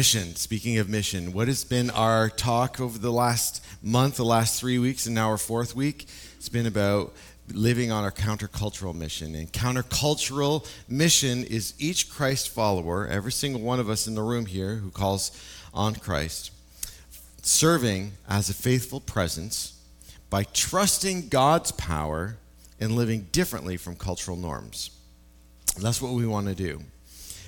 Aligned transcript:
mission. 0.00 0.34
Speaking 0.34 0.78
of 0.78 0.88
mission, 0.88 1.34
what 1.34 1.46
has 1.46 1.62
been 1.62 1.90
our 1.90 2.30
talk 2.30 2.80
over 2.80 2.98
the 2.98 3.12
last 3.12 3.62
month, 3.82 4.16
the 4.16 4.24
last 4.24 4.58
three 4.58 4.78
weeks, 4.78 5.04
and 5.04 5.14
now 5.14 5.28
our 5.28 5.36
fourth 5.36 5.76
week? 5.76 6.08
It's 6.38 6.48
been 6.48 6.64
about 6.64 7.12
living 7.52 7.92
on 7.92 8.02
our 8.02 8.10
countercultural 8.10 8.94
mission. 8.94 9.34
And 9.34 9.52
countercultural 9.52 10.66
mission 10.88 11.44
is 11.44 11.74
each 11.78 12.08
Christ 12.08 12.48
follower, 12.48 13.06
every 13.08 13.30
single 13.30 13.60
one 13.60 13.78
of 13.78 13.90
us 13.90 14.06
in 14.06 14.14
the 14.14 14.22
room 14.22 14.46
here 14.46 14.76
who 14.76 14.90
calls 14.90 15.38
on 15.74 15.94
Christ, 15.96 16.50
serving 17.42 18.12
as 18.26 18.48
a 18.48 18.54
faithful 18.54 19.00
presence 19.00 19.82
by 20.30 20.44
trusting 20.44 21.28
God's 21.28 21.72
power 21.72 22.38
and 22.80 22.92
living 22.92 23.26
differently 23.32 23.76
from 23.76 23.96
cultural 23.96 24.38
norms. 24.38 24.92
That's 25.78 26.00
what 26.00 26.14
we 26.14 26.26
want 26.26 26.46
to 26.46 26.54
do. 26.54 26.84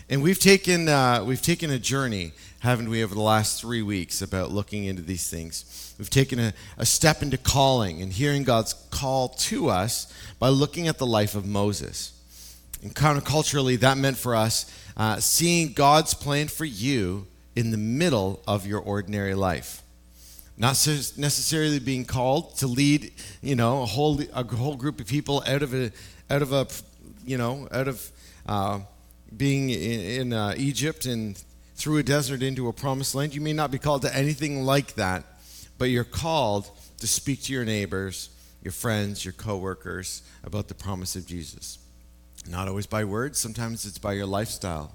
And 0.09 0.23
we've 0.23 0.39
taken, 0.39 0.89
uh, 0.89 1.25
we've 1.25 1.43
taken 1.43 1.71
a 1.71 1.79
journey, 1.79 2.33
haven't 2.61 2.91
we, 2.91 3.03
over 3.03 3.15
the 3.15 3.23
last 3.23 3.61
three 3.61 3.83
weeks 3.83 4.21
about 4.21 4.51
looking 4.51 4.85
into 4.85 5.03
these 5.03 5.31
things. 5.31 5.95
We've 5.99 6.11
taken 6.11 6.39
a, 6.39 6.53
a 6.77 6.85
step 6.85 7.23
into 7.23 7.39
calling 7.39 8.03
and 8.03 8.13
hearing 8.13 8.43
God's 8.43 8.75
call 8.91 9.29
to 9.29 9.69
us 9.69 10.13
by 10.39 10.49
looking 10.49 10.89
at 10.89 10.99
the 10.99 11.07
life 11.07 11.35
of 11.35 11.47
Moses. 11.47 12.13
And 12.83 12.95
counterculturally, 12.95 13.79
that 13.81 13.97
meant 13.97 14.17
for 14.17 14.35
us 14.35 14.71
uh, 14.97 15.21
seeing 15.21 15.73
God's 15.73 16.15
plan 16.15 16.49
for 16.49 16.65
you 16.65 17.27
in 17.55 17.71
the 17.71 17.79
middle 17.79 18.43
of 18.47 18.67
your 18.67 18.81
ordinary 18.81 19.35
life. 19.35 19.83
Not 20.59 20.73
necessarily 21.17 21.79
being 21.79 22.05
called 22.05 22.57
to 22.59 22.67
lead, 22.67 23.13
you 23.41 23.57
know, 23.57 23.83
a 23.83 23.87
whole, 23.87 24.21
a 24.35 24.45
whole 24.45 24.77
group 24.77 25.01
of 25.01 25.07
people 25.07 25.43
out 25.47 25.63
of 25.63 25.75
a, 25.75 25.91
out 26.29 26.43
of 26.43 26.53
a, 26.53 26.67
you 27.25 27.39
know, 27.39 27.69
out 27.71 27.89
of 27.89 28.11
uh, 28.47 28.81
being 29.37 29.71
in, 29.71 30.01
in 30.01 30.33
uh, 30.33 30.55
Egypt 30.57 31.07
and 31.07 31.43
through 31.75 31.99
a 31.99 32.03
desert 32.03 32.43
into 32.43 32.69
a 32.69 32.73
promised 32.73 33.15
land. 33.15 33.35
You 33.35 33.41
may 33.41 33.53
not 33.53 33.71
be 33.71 33.79
called 33.79 34.03
to 34.03 34.17
anything 34.17 34.65
like 34.65 34.95
that, 34.95 35.25
but 35.79 35.87
you're 35.87 36.05
called 36.05 36.71
to 36.99 37.07
speak 37.07 37.43
to 37.45 37.53
your 37.53 37.65
neighbors, 37.65 38.31
your 38.63 38.73
friends, 38.73 39.25
your 39.25 39.33
coworkers 39.33 40.23
about 40.45 40.69
the 40.69 40.75
promise 40.75 41.17
of 41.17 41.27
Jesus. 41.27 41.79
Not 42.49 42.69
always 42.69 42.87
by 42.87 43.05
words, 43.05 43.39
sometimes 43.39 43.87
it's 43.87 43.99
by 43.99 44.13
your 44.13 44.27
lifestyle, 44.27 44.95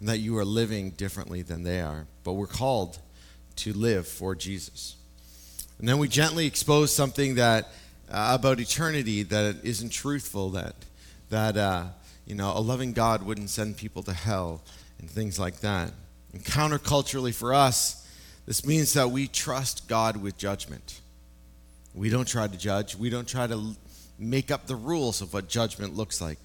and 0.00 0.08
that 0.08 0.18
you 0.18 0.36
are 0.38 0.44
living 0.44 0.90
differently 0.90 1.42
than 1.42 1.62
they 1.62 1.80
are. 1.80 2.06
But 2.24 2.32
we're 2.32 2.46
called 2.46 2.98
to 3.56 3.72
live 3.72 4.08
for 4.08 4.34
Jesus. 4.34 4.96
And 5.78 5.88
then 5.88 5.98
we 5.98 6.08
gently 6.08 6.46
expose 6.46 6.94
something 6.94 7.34
that 7.36 7.68
uh, 8.10 8.36
about 8.38 8.60
eternity 8.60 9.22
that 9.24 9.56
isn't 9.62 9.90
truthful, 9.90 10.50
that 10.50 10.74
that 11.30 11.56
uh, 11.56 11.86
you 12.26 12.34
know, 12.34 12.52
a 12.56 12.60
loving 12.60 12.92
God 12.92 13.22
wouldn't 13.22 13.50
send 13.50 13.76
people 13.76 14.02
to 14.04 14.12
hell 14.12 14.62
and 14.98 15.10
things 15.10 15.38
like 15.38 15.60
that. 15.60 15.92
And 16.32 16.44
counterculturally 16.44 17.34
for 17.34 17.54
us, 17.54 18.08
this 18.46 18.66
means 18.66 18.92
that 18.94 19.10
we 19.10 19.28
trust 19.28 19.88
God 19.88 20.16
with 20.16 20.36
judgment. 20.36 21.00
We 21.94 22.10
don't 22.10 22.26
try 22.26 22.48
to 22.48 22.58
judge, 22.58 22.96
we 22.96 23.10
don't 23.10 23.28
try 23.28 23.46
to 23.46 23.76
make 24.18 24.50
up 24.50 24.66
the 24.66 24.76
rules 24.76 25.20
of 25.20 25.32
what 25.32 25.48
judgment 25.48 25.94
looks 25.94 26.20
like. 26.20 26.38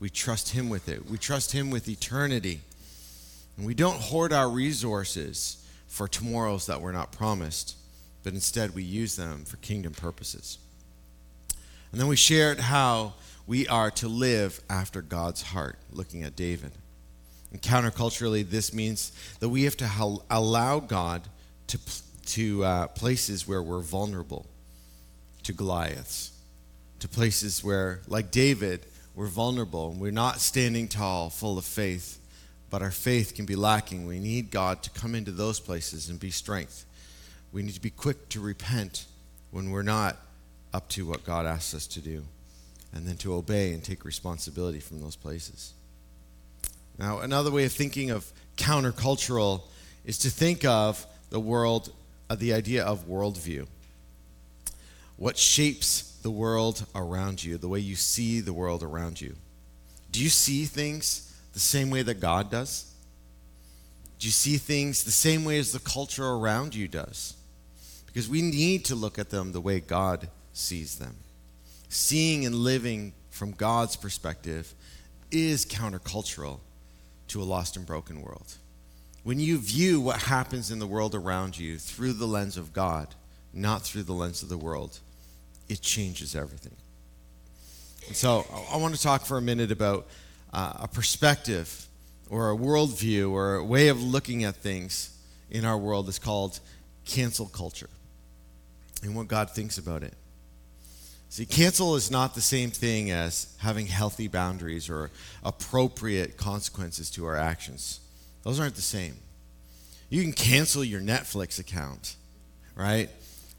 We 0.00 0.10
trust 0.10 0.50
Him 0.50 0.68
with 0.68 0.88
it, 0.88 1.08
we 1.08 1.18
trust 1.18 1.52
Him 1.52 1.70
with 1.70 1.88
eternity. 1.88 2.60
And 3.56 3.66
we 3.66 3.72
don't 3.72 3.98
hoard 3.98 4.34
our 4.34 4.50
resources 4.50 5.64
for 5.86 6.06
tomorrows 6.08 6.66
that 6.66 6.82
were 6.82 6.92
not 6.92 7.10
promised, 7.12 7.76
but 8.22 8.34
instead 8.34 8.74
we 8.74 8.82
use 8.82 9.16
them 9.16 9.44
for 9.46 9.56
kingdom 9.58 9.92
purposes. 9.92 10.58
And 11.90 12.00
then 12.00 12.08
we 12.08 12.16
shared 12.16 12.60
how 12.60 13.14
we 13.46 13.68
are 13.68 13.90
to 13.92 14.08
live 14.08 14.60
after 14.68 15.00
God's 15.02 15.42
heart, 15.42 15.78
looking 15.92 16.24
at 16.24 16.34
David. 16.34 16.72
And 17.52 17.62
counterculturally, 17.62 18.48
this 18.48 18.74
means 18.74 19.12
that 19.38 19.48
we 19.48 19.62
have 19.64 19.76
to 19.78 20.18
allow 20.28 20.80
God 20.80 21.22
to, 21.68 21.78
to 22.26 22.64
uh, 22.64 22.86
places 22.88 23.46
where 23.46 23.62
we're 23.62 23.80
vulnerable 23.80 24.46
to 25.44 25.52
Goliaths, 25.52 26.32
to 26.98 27.08
places 27.08 27.62
where, 27.62 28.00
like 28.08 28.32
David, 28.32 28.84
we're 29.14 29.26
vulnerable 29.28 29.90
and 29.90 30.00
we're 30.00 30.10
not 30.10 30.40
standing 30.40 30.88
tall, 30.88 31.30
full 31.30 31.56
of 31.56 31.64
faith, 31.64 32.18
but 32.68 32.82
our 32.82 32.90
faith 32.90 33.34
can 33.34 33.46
be 33.46 33.54
lacking. 33.54 34.06
We 34.06 34.18
need 34.18 34.50
God 34.50 34.82
to 34.82 34.90
come 34.90 35.14
into 35.14 35.30
those 35.30 35.60
places 35.60 36.08
and 36.08 36.18
be 36.18 36.32
strength. 36.32 36.84
We 37.52 37.62
need 37.62 37.74
to 37.74 37.80
be 37.80 37.90
quick 37.90 38.28
to 38.30 38.40
repent 38.40 39.06
when 39.52 39.70
we're 39.70 39.82
not 39.82 40.16
up 40.74 40.88
to 40.90 41.06
what 41.06 41.24
God 41.24 41.46
asks 41.46 41.74
us 41.74 41.86
to 41.86 42.00
do 42.00 42.24
and 42.92 43.06
then 43.06 43.16
to 43.18 43.34
obey 43.34 43.72
and 43.72 43.84
take 43.84 44.04
responsibility 44.04 44.80
from 44.80 45.00
those 45.00 45.16
places. 45.16 45.74
Now, 46.98 47.18
another 47.18 47.50
way 47.50 47.64
of 47.64 47.72
thinking 47.72 48.10
of 48.10 48.32
countercultural 48.56 49.62
is 50.04 50.18
to 50.18 50.30
think 50.30 50.64
of 50.64 51.06
the 51.30 51.40
world, 51.40 51.92
uh, 52.30 52.36
the 52.36 52.54
idea 52.54 52.84
of 52.84 53.06
worldview. 53.06 53.66
What 55.16 55.36
shapes 55.36 56.18
the 56.22 56.30
world 56.30 56.86
around 56.94 57.44
you, 57.44 57.58
the 57.58 57.68
way 57.68 57.80
you 57.80 57.96
see 57.96 58.40
the 58.40 58.52
world 58.52 58.82
around 58.82 59.20
you? 59.20 59.36
Do 60.10 60.22
you 60.22 60.28
see 60.28 60.64
things 60.64 61.34
the 61.52 61.60
same 61.60 61.90
way 61.90 62.02
that 62.02 62.20
God 62.20 62.50
does? 62.50 62.92
Do 64.18 64.26
you 64.26 64.32
see 64.32 64.56
things 64.56 65.04
the 65.04 65.10
same 65.10 65.44
way 65.44 65.58
as 65.58 65.72
the 65.72 65.78
culture 65.78 66.26
around 66.26 66.74
you 66.74 66.88
does? 66.88 67.34
Because 68.06 68.28
we 68.28 68.40
need 68.40 68.86
to 68.86 68.94
look 68.94 69.18
at 69.18 69.28
them 69.28 69.52
the 69.52 69.60
way 69.60 69.80
God 69.80 70.28
sees 70.54 70.96
them 70.96 71.16
seeing 71.88 72.46
and 72.46 72.54
living 72.54 73.12
from 73.30 73.52
God's 73.52 73.96
perspective 73.96 74.74
is 75.30 75.66
countercultural 75.66 76.60
to 77.28 77.42
a 77.42 77.44
lost 77.44 77.76
and 77.76 77.86
broken 77.86 78.22
world. 78.22 78.56
When 79.24 79.40
you 79.40 79.58
view 79.58 80.00
what 80.00 80.22
happens 80.22 80.70
in 80.70 80.78
the 80.78 80.86
world 80.86 81.14
around 81.14 81.58
you 81.58 81.78
through 81.78 82.12
the 82.14 82.26
lens 82.26 82.56
of 82.56 82.72
God, 82.72 83.14
not 83.52 83.82
through 83.82 84.04
the 84.04 84.12
lens 84.12 84.42
of 84.42 84.48
the 84.48 84.56
world, 84.56 85.00
it 85.68 85.80
changes 85.80 86.36
everything. 86.36 86.76
And 88.06 88.16
so 88.16 88.46
I 88.72 88.76
want 88.76 88.94
to 88.94 89.02
talk 89.02 89.26
for 89.26 89.36
a 89.36 89.42
minute 89.42 89.72
about 89.72 90.06
uh, 90.52 90.74
a 90.82 90.88
perspective 90.88 91.86
or 92.30 92.52
a 92.52 92.56
worldview 92.56 93.30
or 93.30 93.56
a 93.56 93.64
way 93.64 93.88
of 93.88 94.00
looking 94.02 94.44
at 94.44 94.56
things 94.56 95.16
in 95.50 95.64
our 95.64 95.76
world 95.76 96.08
is 96.08 96.18
called 96.18 96.60
cancel 97.04 97.46
culture 97.46 97.90
and 99.02 99.14
what 99.14 99.28
God 99.28 99.50
thinks 99.50 99.78
about 99.78 100.02
it. 100.02 100.14
See, 101.28 101.44
cancel 101.44 101.96
is 101.96 102.10
not 102.10 102.34
the 102.34 102.40
same 102.40 102.70
thing 102.70 103.10
as 103.10 103.54
having 103.58 103.86
healthy 103.86 104.28
boundaries 104.28 104.88
or 104.88 105.10
appropriate 105.42 106.36
consequences 106.36 107.10
to 107.10 107.26
our 107.26 107.36
actions. 107.36 108.00
Those 108.42 108.60
aren't 108.60 108.76
the 108.76 108.82
same. 108.82 109.16
You 110.08 110.22
can 110.22 110.32
cancel 110.32 110.84
your 110.84 111.00
Netflix 111.00 111.58
account, 111.58 112.16
right? 112.74 113.10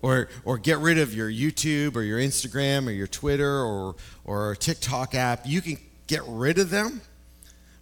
Or, 0.02 0.30
or 0.46 0.58
get 0.58 0.78
rid 0.80 0.98
of 0.98 1.14
your 1.14 1.30
YouTube 1.30 1.96
or 1.96 2.04
your 2.04 2.20
Instagram 2.20 2.88
or 2.88 2.92
your 2.92 3.08
Twitter 3.08 3.62
or, 3.62 3.96
or 4.24 4.56
TikTok 4.56 5.14
app. 5.14 5.42
You 5.46 5.62
can 5.62 5.78
get 6.08 6.22
rid 6.26 6.58
of 6.60 6.70
them, 6.70 7.02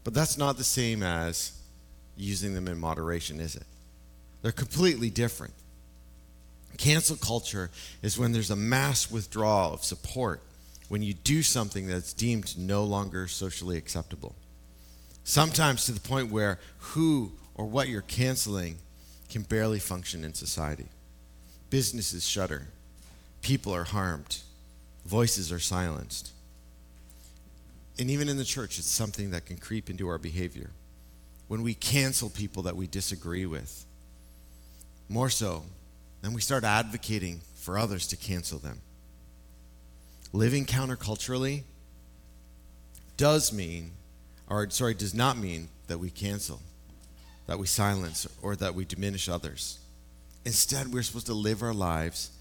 but 0.04 0.14
that's 0.14 0.38
not 0.38 0.58
the 0.58 0.64
same 0.64 1.04
as 1.04 1.52
using 2.18 2.54
them 2.56 2.68
in 2.68 2.80
moderation, 2.80 3.40
is 3.40 3.56
it? 3.56 3.66
They're 4.42 4.52
completely 4.52 5.10
different. 5.10 5.54
Cancel 6.78 7.16
culture 7.16 7.70
is 8.02 8.18
when 8.18 8.32
there's 8.32 8.52
a 8.52 8.56
mass 8.56 9.10
withdrawal 9.10 9.74
of 9.74 9.84
support 9.84 10.42
when 10.88 11.02
you 11.02 11.14
do 11.14 11.42
something 11.42 11.88
that's 11.88 12.14
deemed 12.14 12.58
no 12.58 12.84
longer 12.84 13.28
socially 13.28 13.78
acceptable. 13.78 14.36
Sometimes 15.24 15.86
to 15.86 15.92
the 15.92 16.00
point 16.00 16.32
where 16.32 16.60
who 16.78 17.32
or 17.56 17.66
what 17.66 17.88
you're 17.88 18.02
canceling 18.02 18.78
can 19.30 19.42
barely 19.42 19.80
function 19.80 20.24
in 20.24 20.34
society. 20.34 20.88
Businesses 21.70 22.28
shutter, 22.28 22.68
people 23.42 23.74
are 23.74 23.86
harmed, 23.86 24.40
voices 25.06 25.52
are 25.52 25.60
silenced. 25.60 26.32
And 27.98 28.10
even 28.10 28.30
in 28.30 28.38
the 28.38 28.44
church, 28.44 28.78
it's 28.78 28.90
something 28.90 29.32
that 29.32 29.46
can 29.46 29.58
creep 29.58 29.90
into 29.90 30.08
our 30.08 30.18
behavior. 30.18 30.72
When 31.48 31.64
we 31.64 31.74
cancel 31.74 32.30
people 32.30 32.64
that 32.64 32.76
we 32.76 32.88
disagree 32.88 33.46
with, 33.46 33.86
more 35.08 35.30
so 35.30 35.64
then 36.26 36.34
we 36.34 36.42
start 36.42 36.64
advocating 36.64 37.40
for 37.54 37.78
others 37.78 38.08
to 38.08 38.18
cancel 38.18 38.58
them. 38.58 38.82
Living 40.34 40.66
counterculturally 40.66 41.62
does 43.16 43.54
mean, 43.54 43.92
or 44.50 44.68
sorry, 44.72 44.96
does 44.96 45.14
not 45.14 45.38
mean 45.38 45.70
that 45.86 46.00
we 46.00 46.10
cancel, 46.10 46.62
that 47.46 47.60
we 47.60 47.68
silence, 47.68 48.28
or 48.42 48.56
that 48.56 48.74
we 48.74 48.86
diminish 48.86 49.30
others. 49.30 49.78
Instead, 50.46 50.92
we're 50.92 51.04
supposed 51.04 51.28
to 51.28 51.34
live 51.36 51.62
our 51.62 51.76
lives 51.76 52.32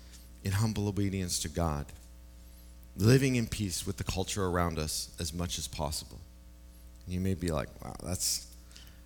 in 0.45 0.53
humble 0.53 0.89
obedience 0.89 1.39
to 1.41 1.51
God, 1.51 1.85
living 2.97 3.37
in 3.37 3.47
peace 3.47 3.87
with 3.87 3.99
the 3.99 4.05
culture 4.05 4.47
around 4.47 4.79
us 4.79 5.11
as 5.21 5.35
much 5.35 5.59
as 5.59 5.69
possible. 5.69 6.21
You 7.07 7.21
may 7.21 7.35
be 7.35 7.51
like, 7.51 7.69
wow, 7.85 7.97
that's, 8.03 8.47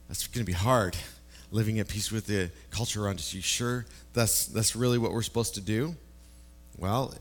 that's 0.07 0.29
going 0.29 0.47
to 0.47 0.51
be 0.51 0.57
hard 0.57 0.97
living 1.51 1.79
at 1.79 1.89
peace 1.89 2.11
with 2.11 2.27
the 2.27 2.51
culture 2.71 3.05
around 3.05 3.19
us. 3.19 3.33
You 3.33 3.43
sure 3.43 3.87
that's, 4.13 4.47
that's 4.47 4.77
really 4.77 4.99
what 4.99 5.13
we're 5.13 5.23
supposed 5.23 5.55
to 5.55 5.61
do? 5.61 5.97
Well, 6.77 7.15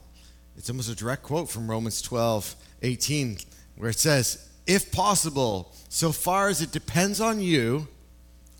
it's 0.57 0.69
almost 0.69 0.89
a 0.89 0.95
direct 0.95 1.23
quote 1.23 1.49
from 1.49 1.69
Romans 1.69 2.01
12, 2.01 2.55
18, 2.83 3.37
where 3.77 3.89
it 3.89 3.99
says, 3.99 4.49
If 4.65 4.91
possible, 4.91 5.73
so 5.89 6.11
far 6.11 6.49
as 6.49 6.61
it 6.61 6.71
depends 6.71 7.21
on 7.21 7.39
you, 7.39 7.87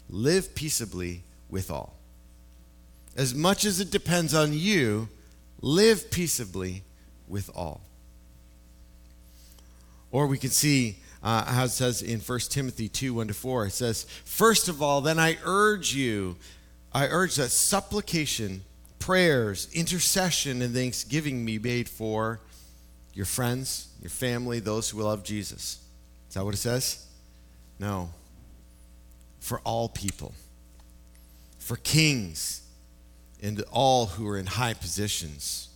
live 0.09 0.55
peaceably 0.55 1.23
with 1.49 1.69
all. 1.69 1.97
As 3.15 3.33
much 3.33 3.65
as 3.65 3.79
it 3.79 3.91
depends 3.91 4.33
on 4.33 4.53
you, 4.53 5.09
live 5.61 6.11
peaceably 6.11 6.83
with 7.27 7.49
all. 7.55 7.81
Or 10.11 10.27
we 10.27 10.37
can 10.37 10.51
see 10.51 10.97
uh, 11.23 11.45
how 11.45 11.65
it 11.65 11.69
says 11.69 12.01
in 12.01 12.19
1 12.19 12.39
Timothy 12.49 12.89
2 12.89 13.13
1 13.13 13.27
to 13.27 13.33
4. 13.33 13.65
It 13.67 13.71
says, 13.71 14.05
First 14.25 14.69
of 14.69 14.81
all, 14.81 15.01
then 15.01 15.19
I 15.19 15.37
urge 15.43 15.93
you, 15.93 16.37
I 16.93 17.07
urge 17.07 17.35
that 17.35 17.49
supplication, 17.49 18.63
prayers, 18.99 19.67
intercession, 19.73 20.61
and 20.61 20.73
thanksgiving 20.73 21.45
be 21.45 21.59
made 21.59 21.89
for 21.89 22.39
your 23.13 23.25
friends, 23.25 23.87
your 24.01 24.09
family, 24.09 24.59
those 24.59 24.89
who 24.89 25.01
love 25.01 25.23
Jesus. 25.23 25.79
Is 26.29 26.35
that 26.35 26.45
what 26.45 26.53
it 26.53 26.57
says? 26.57 27.05
No. 27.79 28.09
For 29.39 29.59
all 29.63 29.89
people, 29.89 30.33
for 31.57 31.77
kings, 31.77 32.61
and 33.41 33.63
all 33.71 34.07
who 34.07 34.27
are 34.27 34.37
in 34.37 34.45
high 34.45 34.73
positions, 34.73 35.69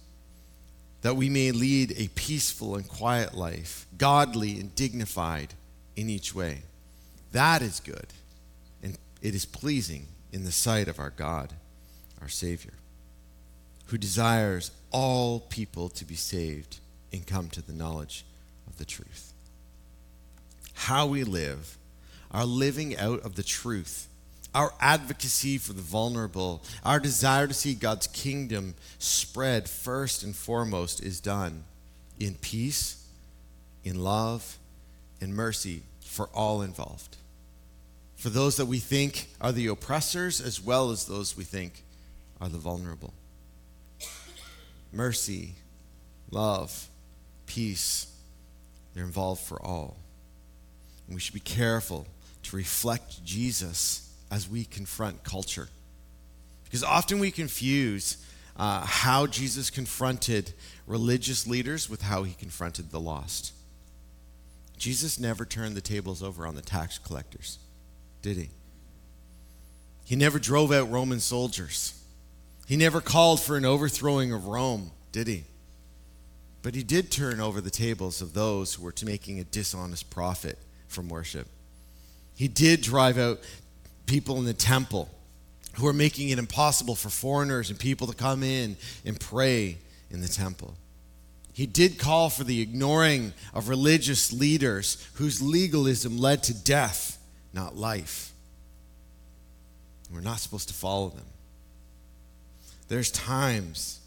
that 1.01 1.15
we 1.15 1.29
may 1.29 1.51
lead 1.51 1.93
a 1.97 2.09
peaceful 2.09 2.75
and 2.75 2.87
quiet 2.87 3.33
life, 3.33 3.87
godly 3.97 4.59
and 4.59 4.75
dignified 4.75 5.53
in 5.95 6.09
each 6.09 6.35
way. 6.35 6.61
That 7.31 7.61
is 7.61 7.79
good, 7.79 8.07
and 8.83 8.97
it 9.21 9.33
is 9.33 9.45
pleasing 9.45 10.07
in 10.31 10.43
the 10.43 10.51
sight 10.51 10.87
of 10.87 10.99
our 10.99 11.09
God, 11.09 11.53
our 12.21 12.29
Savior, 12.29 12.73
who 13.87 13.97
desires 13.97 14.71
all 14.91 15.39
people 15.39 15.89
to 15.89 16.05
be 16.05 16.15
saved 16.15 16.79
and 17.11 17.25
come 17.25 17.49
to 17.49 17.61
the 17.61 17.73
knowledge 17.73 18.25
of 18.67 18.77
the 18.77 18.85
truth. 18.85 19.33
How 20.73 21.07
we 21.07 21.23
live, 21.23 21.77
our 22.31 22.45
living 22.45 22.97
out 22.97 23.21
of 23.21 23.35
the 23.35 23.43
truth 23.43 24.07
our 24.53 24.73
advocacy 24.79 25.57
for 25.57 25.73
the 25.73 25.81
vulnerable, 25.81 26.61
our 26.83 26.99
desire 26.99 27.47
to 27.47 27.53
see 27.53 27.73
God's 27.73 28.07
kingdom 28.07 28.75
spread 28.99 29.69
first 29.69 30.23
and 30.23 30.35
foremost 30.35 31.01
is 31.01 31.19
done 31.19 31.63
in 32.19 32.35
peace, 32.35 33.05
in 33.83 34.03
love, 34.03 34.57
in 35.21 35.33
mercy 35.33 35.83
for 36.05 36.27
all 36.33 36.61
involved. 36.61 37.17
For 38.17 38.29
those 38.29 38.57
that 38.57 38.65
we 38.65 38.79
think 38.79 39.29
are 39.39 39.51
the 39.51 39.67
oppressors 39.67 40.41
as 40.41 40.61
well 40.61 40.91
as 40.91 41.05
those 41.05 41.37
we 41.37 41.43
think 41.43 41.83
are 42.39 42.49
the 42.49 42.57
vulnerable. 42.57 43.13
Mercy, 44.91 45.55
love, 46.29 46.87
peace, 47.45 48.13
they're 48.93 49.05
involved 49.05 49.41
for 49.41 49.61
all. 49.61 49.97
And 51.07 51.15
we 51.15 51.21
should 51.21 51.33
be 51.33 51.39
careful 51.39 52.05
to 52.43 52.55
reflect 52.55 53.23
Jesus 53.23 54.10
as 54.31 54.49
we 54.49 54.63
confront 54.65 55.23
culture. 55.23 55.67
Because 56.63 56.83
often 56.83 57.19
we 57.19 57.29
confuse 57.29 58.17
uh, 58.55 58.85
how 58.85 59.27
Jesus 59.27 59.69
confronted 59.69 60.53
religious 60.87 61.45
leaders 61.45 61.89
with 61.89 62.01
how 62.01 62.23
he 62.23 62.33
confronted 62.33 62.91
the 62.91 62.99
lost. 62.99 63.53
Jesus 64.77 65.19
never 65.19 65.45
turned 65.45 65.75
the 65.75 65.81
tables 65.81 66.23
over 66.23 66.47
on 66.47 66.55
the 66.55 66.61
tax 66.61 66.97
collectors, 66.97 67.59
did 68.21 68.37
he? 68.37 68.49
He 70.05 70.15
never 70.15 70.39
drove 70.39 70.71
out 70.71 70.89
Roman 70.89 71.19
soldiers. 71.19 72.01
He 72.67 72.77
never 72.77 73.01
called 73.01 73.41
for 73.41 73.57
an 73.57 73.65
overthrowing 73.65 74.31
of 74.31 74.47
Rome, 74.47 74.91
did 75.11 75.27
he? 75.27 75.43
But 76.63 76.75
he 76.75 76.83
did 76.83 77.11
turn 77.11 77.39
over 77.39 77.59
the 77.59 77.69
tables 77.69 78.21
of 78.21 78.33
those 78.33 78.75
who 78.75 78.83
were 78.83 78.93
making 79.03 79.39
a 79.39 79.43
dishonest 79.43 80.09
profit 80.09 80.57
from 80.87 81.09
worship. 81.09 81.47
He 82.35 82.47
did 82.47 82.81
drive 82.81 83.17
out 83.17 83.39
people 84.11 84.37
in 84.39 84.43
the 84.43 84.53
temple 84.53 85.07
who 85.75 85.87
are 85.87 85.93
making 85.93 86.27
it 86.27 86.37
impossible 86.37 86.95
for 86.95 87.07
foreigners 87.07 87.69
and 87.69 87.79
people 87.79 88.07
to 88.07 88.13
come 88.13 88.43
in 88.43 88.75
and 89.05 89.17
pray 89.17 89.77
in 90.09 90.19
the 90.19 90.27
temple. 90.27 90.73
He 91.53 91.65
did 91.65 91.97
call 91.97 92.29
for 92.29 92.43
the 92.43 92.59
ignoring 92.59 93.31
of 93.53 93.69
religious 93.69 94.33
leaders 94.33 95.07
whose 95.13 95.41
legalism 95.41 96.17
led 96.17 96.43
to 96.43 96.53
death, 96.53 97.19
not 97.53 97.77
life. 97.77 98.33
We're 100.13 100.19
not 100.19 100.39
supposed 100.39 100.67
to 100.67 100.73
follow 100.73 101.07
them. 101.07 101.27
There's 102.89 103.11
times 103.11 104.01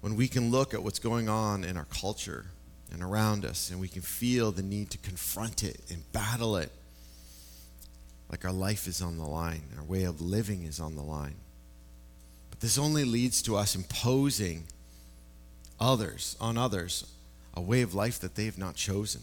when 0.00 0.16
we 0.16 0.26
can 0.26 0.50
look 0.50 0.74
at 0.74 0.82
what's 0.82 0.98
going 0.98 1.28
on 1.28 1.62
in 1.62 1.76
our 1.76 1.86
culture 1.86 2.46
and 2.92 3.04
around 3.04 3.44
us, 3.44 3.70
and 3.70 3.78
we 3.78 3.86
can 3.86 4.02
feel 4.02 4.50
the 4.50 4.62
need 4.62 4.90
to 4.90 4.98
confront 4.98 5.62
it 5.62 5.80
and 5.90 6.12
battle 6.12 6.56
it 6.56 6.72
like 8.30 8.44
our 8.44 8.52
life 8.52 8.86
is 8.86 9.00
on 9.00 9.16
the 9.16 9.26
line, 9.26 9.62
our 9.76 9.84
way 9.84 10.04
of 10.04 10.20
living 10.20 10.64
is 10.64 10.80
on 10.80 10.96
the 10.96 11.02
line. 11.02 11.36
But 12.50 12.60
this 12.60 12.78
only 12.78 13.04
leads 13.04 13.42
to 13.42 13.56
us 13.56 13.74
imposing 13.74 14.64
others 15.80 16.36
on 16.40 16.58
others 16.58 17.06
a 17.54 17.60
way 17.60 17.82
of 17.82 17.94
life 17.94 18.20
that 18.20 18.34
they 18.34 18.44
have 18.44 18.58
not 18.58 18.74
chosen. 18.74 19.22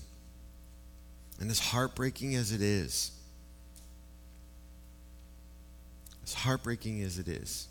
And 1.39 1.51
as 1.51 1.59
heartbreaking 1.59 2.35
as 2.35 2.51
it 2.51 2.61
is, 2.61 3.11
as 6.23 6.33
heartbreaking 6.33 7.01
as 7.03 7.19
it 7.19 7.27
is, 7.27 7.67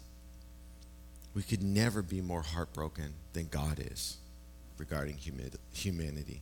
we 1.35 1.43
could 1.43 1.63
never 1.63 2.03
be 2.03 2.21
more 2.21 2.43
heartbroken 2.43 3.15
than 3.33 3.49
God 3.49 3.81
is 3.81 4.19
regarding 4.79 5.17
humanity. 5.73 6.41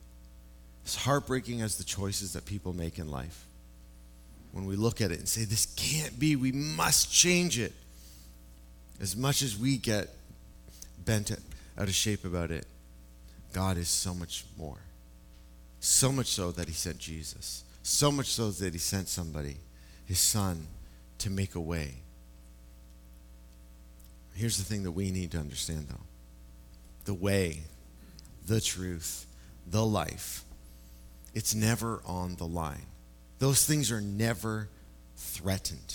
As 0.85 0.97
heartbreaking 0.97 1.63
as 1.63 1.77
the 1.79 1.85
choices 1.85 2.35
that 2.35 2.45
people 2.45 2.73
make 2.73 2.99
in 2.99 3.09
life 3.09 3.47
when 4.53 4.67
we 4.67 4.77
look 4.77 5.01
at 5.01 5.11
it 5.11 5.19
and 5.19 5.29
say, 5.29 5.45
this 5.45 5.67
can't 5.77 6.19
be, 6.19 6.37
we 6.37 6.53
must 6.53 7.13
change 7.13 7.59
it. 7.59 7.73
As 9.01 9.17
much 9.17 9.43
as 9.43 9.59
we 9.59 9.79
get 9.79 10.09
bent 11.05 11.31
out 11.31 11.89
of 11.89 11.95
shape 11.95 12.25
about 12.25 12.51
it, 12.51 12.67
God 13.53 13.77
is 13.77 13.89
so 13.89 14.15
much 14.15 14.45
more. 14.57 14.79
So 15.81 16.13
much 16.13 16.27
so 16.27 16.53
that 16.53 16.69
He 16.69 16.75
sent 16.75 16.99
Jesus. 16.99 17.65
So 17.83 18.13
much 18.13 18.27
so 18.27 18.51
that 18.51 18.73
He 18.73 18.79
sent 18.79 19.09
somebody, 19.09 19.57
His 20.07 20.21
Son, 20.21 20.69
to 21.19 21.31
make 21.31 21.55
a 21.55 21.61
way. 21.61 21.95
Here's 24.35 24.59
the 24.59 24.65
thing 24.65 24.85
that 24.85 24.93
we 24.93 25.11
need 25.11 25.33
to 25.33 25.39
understand, 25.39 25.89
though 25.89 25.97
the 27.05 27.15
way, 27.15 27.63
the 28.47 28.61
truth, 28.61 29.27
the 29.67 29.85
life, 29.85 30.45
it's 31.35 31.53
never 31.55 32.01
on 32.07 32.37
the 32.37 32.47
line. 32.47 32.87
Those 33.43 33.65
things 33.65 33.91
are 33.91 34.01
never 34.01 34.69
threatened. 35.17 35.95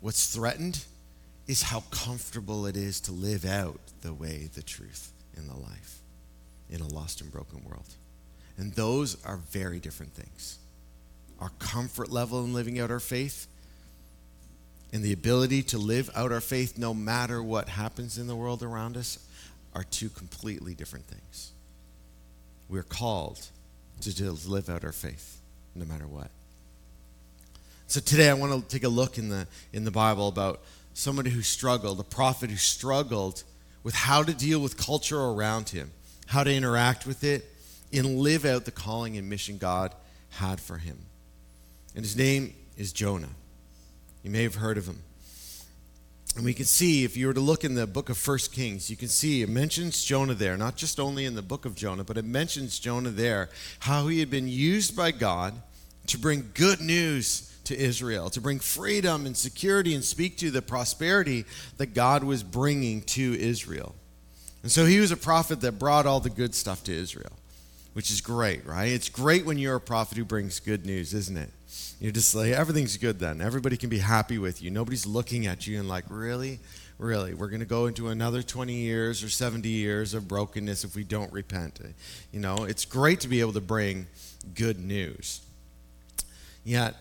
What's 0.00 0.34
threatened 0.34 0.82
is 1.46 1.60
how 1.60 1.80
comfortable 1.90 2.64
it 2.64 2.78
is 2.78 2.98
to 3.02 3.12
live 3.12 3.44
out 3.44 3.78
the 4.00 4.14
way, 4.14 4.48
the 4.54 4.62
truth, 4.62 5.12
in 5.36 5.48
the 5.48 5.54
life 5.54 6.00
in 6.70 6.80
a 6.80 6.86
lost 6.86 7.20
and 7.20 7.30
broken 7.30 7.62
world. 7.62 7.84
And 8.56 8.72
those 8.72 9.22
are 9.26 9.36
very 9.36 9.80
different 9.80 10.14
things. 10.14 10.58
Our 11.40 11.50
comfort 11.58 12.10
level 12.10 12.42
in 12.42 12.54
living 12.54 12.80
out 12.80 12.90
our 12.90 13.00
faith 13.00 13.46
and 14.94 15.02
the 15.02 15.12
ability 15.12 15.62
to 15.64 15.76
live 15.76 16.08
out 16.14 16.32
our 16.32 16.40
faith 16.40 16.78
no 16.78 16.94
matter 16.94 17.42
what 17.42 17.68
happens 17.68 18.16
in 18.16 18.28
the 18.28 18.36
world 18.36 18.62
around 18.62 18.96
us 18.96 19.18
are 19.74 19.84
two 19.84 20.08
completely 20.08 20.72
different 20.72 21.04
things. 21.04 21.52
We're 22.70 22.82
called 22.82 23.46
to 24.00 24.32
live 24.46 24.70
out 24.70 24.84
our 24.84 24.92
faith 24.92 25.42
no 25.74 25.84
matter 25.84 26.06
what. 26.06 26.30
So 27.86 28.00
today 28.00 28.28
I 28.28 28.34
want 28.34 28.52
to 28.52 28.68
take 28.68 28.84
a 28.84 28.88
look 28.88 29.18
in 29.18 29.28
the, 29.28 29.46
in 29.72 29.84
the 29.84 29.90
Bible 29.90 30.28
about 30.28 30.62
somebody 30.94 31.30
who 31.30 31.42
struggled, 31.42 32.00
a 32.00 32.04
prophet 32.04 32.50
who 32.50 32.56
struggled 32.56 33.44
with 33.82 33.94
how 33.94 34.22
to 34.22 34.32
deal 34.32 34.60
with 34.60 34.76
culture 34.76 35.20
around 35.20 35.68
him, 35.68 35.90
how 36.26 36.42
to 36.42 36.52
interact 36.52 37.06
with 37.06 37.22
it, 37.22 37.44
and 37.92 38.18
live 38.18 38.44
out 38.44 38.64
the 38.64 38.70
calling 38.70 39.16
and 39.16 39.28
mission 39.28 39.58
God 39.58 39.94
had 40.30 40.60
for 40.60 40.78
him. 40.78 40.98
And 41.94 42.04
his 42.04 42.16
name 42.16 42.54
is 42.76 42.92
Jonah. 42.92 43.28
You 44.22 44.30
may 44.30 44.42
have 44.42 44.56
heard 44.56 44.78
of 44.78 44.86
him. 44.86 45.02
And 46.36 46.44
we 46.44 46.54
can 46.54 46.64
see, 46.64 47.04
if 47.04 47.16
you 47.16 47.28
were 47.28 47.34
to 47.34 47.40
look 47.40 47.62
in 47.62 47.74
the 47.74 47.86
book 47.86 48.08
of 48.08 48.18
First 48.18 48.52
Kings, 48.52 48.90
you 48.90 48.96
can 48.96 49.08
see 49.08 49.42
it 49.42 49.48
mentions 49.48 50.02
Jonah 50.02 50.34
there, 50.34 50.56
not 50.56 50.74
just 50.74 50.98
only 50.98 51.26
in 51.26 51.36
the 51.36 51.42
book 51.42 51.64
of 51.64 51.76
Jonah, 51.76 52.02
but 52.02 52.18
it 52.18 52.24
mentions 52.24 52.80
Jonah 52.80 53.10
there, 53.10 53.50
how 53.80 54.08
he 54.08 54.18
had 54.18 54.30
been 54.30 54.48
used 54.48 54.96
by 54.96 55.12
God 55.12 55.54
to 56.08 56.18
bring 56.18 56.50
good 56.54 56.80
news 56.80 57.56
to 57.64 57.76
Israel, 57.76 58.30
to 58.30 58.40
bring 58.40 58.58
freedom 58.58 59.26
and 59.26 59.36
security 59.36 59.94
and 59.94 60.04
speak 60.04 60.36
to 60.38 60.50
the 60.50 60.60
prosperity 60.60 61.44
that 61.78 61.94
God 61.94 62.24
was 62.24 62.42
bringing 62.42 63.02
to 63.02 63.38
Israel. 63.38 63.94
And 64.62 64.72
so 64.72 64.86
he 64.86 64.98
was 64.98 65.12
a 65.12 65.16
prophet 65.16 65.60
that 65.60 65.78
brought 65.78 66.04
all 66.04 66.20
the 66.20 66.30
good 66.30 66.54
stuff 66.54 66.82
to 66.84 66.92
Israel, 66.92 67.32
which 67.92 68.10
is 68.10 68.20
great, 68.20 68.66
right? 68.66 68.90
It's 68.90 69.08
great 69.08 69.46
when 69.46 69.56
you're 69.56 69.76
a 69.76 69.80
prophet 69.80 70.18
who 70.18 70.24
brings 70.24 70.58
good 70.58 70.84
news, 70.84 71.14
isn't 71.14 71.36
it? 71.36 71.50
You're 72.00 72.12
just 72.12 72.34
like, 72.34 72.52
everything's 72.52 72.96
good 72.96 73.18
then. 73.18 73.40
Everybody 73.40 73.76
can 73.76 73.88
be 73.88 73.98
happy 73.98 74.38
with 74.38 74.62
you. 74.62 74.70
Nobody's 74.70 75.06
looking 75.06 75.46
at 75.46 75.66
you 75.66 75.78
and 75.78 75.88
like, 75.88 76.04
really? 76.08 76.60
Really? 76.98 77.34
We're 77.34 77.48
going 77.48 77.60
to 77.60 77.66
go 77.66 77.86
into 77.86 78.08
another 78.08 78.42
20 78.42 78.72
years 78.72 79.24
or 79.24 79.28
70 79.28 79.68
years 79.68 80.14
of 80.14 80.28
brokenness 80.28 80.84
if 80.84 80.94
we 80.94 81.04
don't 81.04 81.32
repent. 81.32 81.80
You 82.32 82.40
know, 82.40 82.64
it's 82.64 82.84
great 82.84 83.20
to 83.20 83.28
be 83.28 83.40
able 83.40 83.52
to 83.54 83.60
bring 83.60 84.06
good 84.54 84.78
news. 84.78 85.40
Yet, 86.64 86.94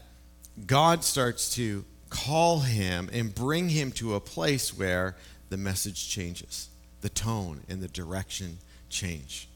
God 0.66 1.04
starts 1.04 1.54
to 1.56 1.86
call 2.10 2.60
him 2.60 3.10
and 3.12 3.34
bring 3.34 3.70
him 3.70 3.92
to 3.94 4.16
a 4.16 4.20
place 4.20 4.78
where 4.78 5.16
the 5.50 5.58
message 5.58 6.10
changes, 6.10 6.70
the 7.02 7.10
tone 7.10 7.62
and 7.70 7.82
the 7.82 7.88
direction 7.88 8.58
change. 8.90 9.48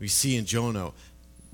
We 0.00 0.08
see 0.08 0.36
in 0.36 0.46
Jonah 0.46 0.92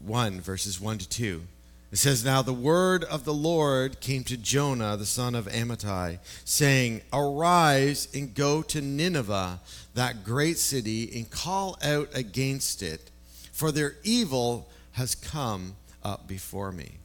1, 0.04 0.40
verses 0.40 0.80
1 0.80 0.98
to 0.98 1.08
2. 1.08 1.42
It 1.90 1.96
says, 1.96 2.24
Now 2.24 2.42
the 2.42 2.52
word 2.52 3.04
of 3.04 3.24
the 3.24 3.32
Lord 3.34 4.00
came 4.00 4.22
to 4.24 4.36
Jonah, 4.36 4.96
the 4.96 5.06
son 5.06 5.34
of 5.34 5.46
Amittai, 5.46 6.18
saying, 6.44 7.00
Arise 7.12 8.08
and 8.14 8.34
go 8.34 8.62
to 8.62 8.80
Nineveh, 8.80 9.60
that 9.94 10.22
great 10.22 10.58
city, 10.58 11.10
and 11.14 11.30
call 11.30 11.78
out 11.82 12.08
against 12.14 12.82
it, 12.82 13.10
for 13.52 13.72
their 13.72 13.96
evil 14.04 14.68
has 14.92 15.14
come 15.14 15.76
up 16.02 16.28
before 16.28 16.72
me. 16.72 16.98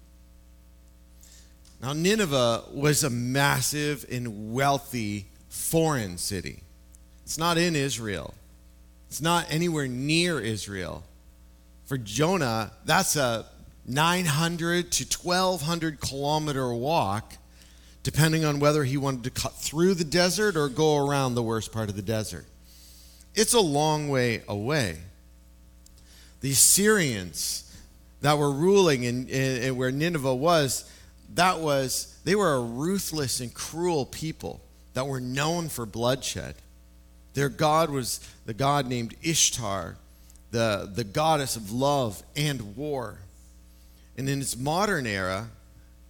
Now, 1.81 1.93
Nineveh 1.93 2.63
was 2.71 3.03
a 3.03 3.09
massive 3.09 4.05
and 4.11 4.53
wealthy 4.53 5.27
foreign 5.49 6.17
city. 6.17 6.61
It's 7.23 7.37
not 7.37 7.57
in 7.57 7.75
Israel, 7.75 8.33
it's 9.07 9.21
not 9.21 9.45
anywhere 9.49 9.87
near 9.87 10.39
Israel. 10.39 11.03
For 11.85 11.97
Jonah, 11.97 12.71
that's 12.85 13.15
a 13.15 13.45
900 13.85 14.91
to 14.91 15.05
1200 15.05 15.99
kilometer 15.99 16.73
walk, 16.73 17.35
depending 18.01 18.45
on 18.45 18.59
whether 18.59 18.83
he 18.83 18.97
wanted 18.97 19.23
to 19.23 19.29
cut 19.29 19.53
through 19.55 19.93
the 19.93 20.03
desert 20.03 20.55
or 20.55 20.69
go 20.69 20.97
around 20.97 21.35
the 21.35 21.43
worst 21.43 21.71
part 21.71 21.89
of 21.89 21.95
the 21.95 22.01
desert. 22.01 22.45
It's 23.35 23.53
a 23.53 23.59
long 23.59 24.09
way 24.09 24.43
away. 24.47 24.99
The 26.41 26.51
Assyrians 26.51 27.63
that 28.21 28.37
were 28.37 28.51
ruling 28.51 29.03
in, 29.03 29.27
in, 29.27 29.63
in 29.63 29.75
where 29.75 29.91
Nineveh 29.91 30.35
was, 30.35 30.89
that 31.35 31.59
was, 31.59 32.17
they 32.23 32.35
were 32.35 32.53
a 32.53 32.61
ruthless 32.61 33.39
and 33.39 33.53
cruel 33.53 34.05
people 34.05 34.61
that 34.93 35.07
were 35.07 35.19
known 35.19 35.69
for 35.69 35.85
bloodshed. 35.85 36.55
Their 37.33 37.49
God 37.49 37.89
was 37.89 38.19
the 38.45 38.53
God 38.53 38.87
named 38.87 39.15
Ishtar, 39.23 39.97
the, 40.51 40.89
the 40.93 41.03
goddess 41.03 41.55
of 41.55 41.71
love 41.71 42.21
and 42.35 42.75
war. 42.75 43.17
And 44.17 44.29
in 44.29 44.41
its 44.41 44.57
modern 44.57 45.07
era, 45.07 45.49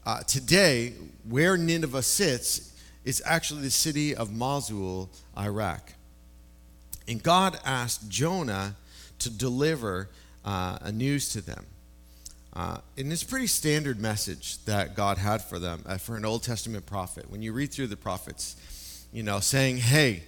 uh, 0.06 0.24
today, 0.24 0.94
where 1.28 1.58
Nineveh 1.58 2.02
sits 2.02 2.74
is 3.06 3.22
actually 3.26 3.62
the 3.62 3.72
city 3.72 4.16
of 4.16 4.32
Mosul, 4.32 5.10
Iraq. 5.38 5.94
And 7.08 7.22
God 7.22 7.58
asked 7.66 8.10
Jonah 8.10 8.76
to 9.20 9.30
deliver 9.30 10.10
uh, 10.46 10.78
a 10.82 10.92
news 10.92 11.30
to 11.30 11.42
them. 11.42 11.66
Uh, 12.56 12.78
and 12.98 13.12
it's 13.12 13.24
a 13.24 13.26
pretty 13.26 13.48
standard 13.48 14.00
message 14.00 14.64
that 14.66 14.96
God 14.96 15.18
had 15.18 15.42
for 15.42 15.58
them, 15.58 15.84
uh, 15.86 15.98
for 15.98 16.16
an 16.16 16.26
Old 16.26 16.44
Testament 16.44 16.86
prophet. 16.86 17.30
When 17.30 17.42
you 17.42 17.52
read 17.52 17.72
through 17.72 17.88
the 17.88 17.98
prophets, 17.98 18.56
you 19.12 19.24
know, 19.24 19.40
saying, 19.40 19.78
hey, 19.78 20.24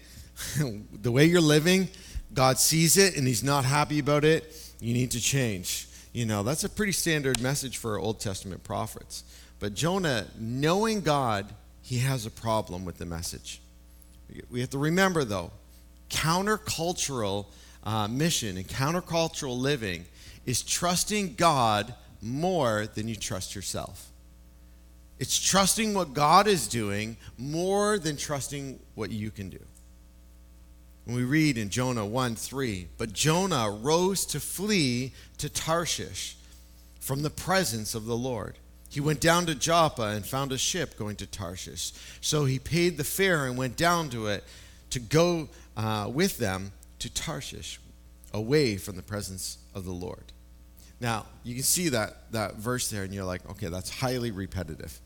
the 1.02 1.12
way 1.12 1.26
you're 1.26 1.42
living, 1.42 1.88
God 2.34 2.58
sees 2.58 2.98
it 2.98 3.16
and 3.16 3.28
he's 3.28 3.44
not 3.44 3.64
happy 3.64 4.00
about 4.00 4.26
it. 4.26 4.56
You 4.80 4.94
need 4.94 5.12
to 5.12 5.22
change. 5.22 5.85
You 6.16 6.26
know, 6.26 6.44
that's 6.44 6.64
a 6.64 6.70
pretty 6.70 6.94
standard 6.94 7.42
message 7.42 7.76
for 7.76 8.00
Old 8.00 8.22
Testament 8.22 8.64
prophets. 8.64 9.26
But 9.60 9.74
Jonah, 9.74 10.28
knowing 10.40 11.02
God, 11.02 11.46
he 11.82 11.98
has 11.98 12.26
a 12.26 12.32
problem 12.32 12.86
with 12.86 12.98
the 13.00 13.06
message. 13.06 13.60
We 14.50 14.62
have 14.62 14.70
to 14.70 14.78
remember, 14.78 15.26
though, 15.26 15.52
countercultural 16.10 17.48
uh, 17.84 18.08
mission 18.08 18.56
and 18.56 18.66
countercultural 18.66 19.60
living 19.60 20.06
is 20.46 20.64
trusting 20.64 21.36
God 21.36 21.94
more 22.22 22.88
than 22.88 23.10
you 23.10 23.18
trust 23.18 23.54
yourself. 23.54 24.08
It's 25.20 25.38
trusting 25.38 25.94
what 25.94 26.14
God 26.14 26.48
is 26.48 26.70
doing 26.70 27.18
more 27.38 28.00
than 28.00 28.16
trusting 28.16 28.80
what 28.94 29.12
you 29.12 29.32
can 29.32 29.50
do. 29.50 29.60
When 31.06 31.16
we 31.16 31.24
read 31.24 31.58
in 31.58 31.70
Jonah 31.70 32.06
1 32.06 32.36
3, 32.36 32.88
but 32.98 33.14
Jonah 33.14 33.70
rose 33.70 34.26
to 34.28 34.40
flee 34.40 35.14
to 35.38 35.50
Tarshish 35.50 36.36
from 37.00 37.22
the 37.22 37.30
presence 37.30 37.94
of 37.94 38.06
the 38.06 38.18
Lord. 38.18 38.58
He 38.90 39.00
went 39.00 39.22
down 39.22 39.46
to 39.46 39.56
Joppa 39.56 40.04
and 40.04 40.26
found 40.26 40.52
a 40.52 40.58
ship 40.58 40.98
going 40.98 41.18
to 41.18 41.28
Tarshish. 41.28 41.92
So 42.22 42.46
he 42.46 42.58
paid 42.58 42.98
the 42.98 43.04
fare 43.04 43.46
and 43.46 43.58
went 43.58 43.78
down 43.78 44.10
to 44.10 44.28
it 44.28 44.44
to 44.90 45.00
go 45.00 45.50
uh, 45.78 46.10
with 46.12 46.38
them 46.38 46.72
to 47.00 47.14
Tarshish, 47.14 47.80
away 48.34 48.78
from 48.78 48.96
the 48.96 49.04
presence 49.04 49.58
of 49.76 49.86
the 49.86 49.92
Lord. 49.92 50.32
Now, 51.00 51.26
you 51.44 51.54
can 51.54 51.64
see 51.64 51.90
that, 51.90 52.32
that 52.32 52.56
verse 52.56 52.90
there, 52.90 53.04
and 53.04 53.14
you're 53.14 53.26
like, 53.26 53.48
okay, 53.52 53.68
that's 53.68 54.00
highly 54.00 54.32
repetitive. 54.32 55.00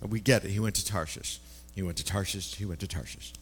And 0.00 0.10
we 0.10 0.20
get 0.20 0.44
it. 0.44 0.50
He 0.50 0.58
went 0.58 0.74
to 0.76 0.84
Tarshish. 0.84 1.38
He 1.74 1.82
went 1.82 1.98
to 1.98 2.04
Tarshish. 2.04 2.54
He 2.54 2.64
went 2.64 2.80
to 2.80 2.88
Tarshish. 2.88 3.32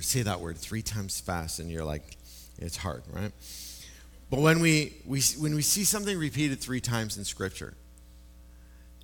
Say 0.00 0.22
that 0.22 0.40
word 0.40 0.56
three 0.56 0.82
times 0.82 1.20
fast, 1.20 1.58
and 1.58 1.70
you're 1.70 1.84
like, 1.84 2.16
it's 2.58 2.76
hard, 2.76 3.02
right? 3.12 3.32
But 4.30 4.40
when 4.40 4.60
we, 4.60 4.94
we, 5.04 5.20
when 5.38 5.54
we 5.54 5.62
see 5.62 5.84
something 5.84 6.18
repeated 6.18 6.60
three 6.60 6.80
times 6.80 7.16
in 7.16 7.24
Scripture, 7.24 7.74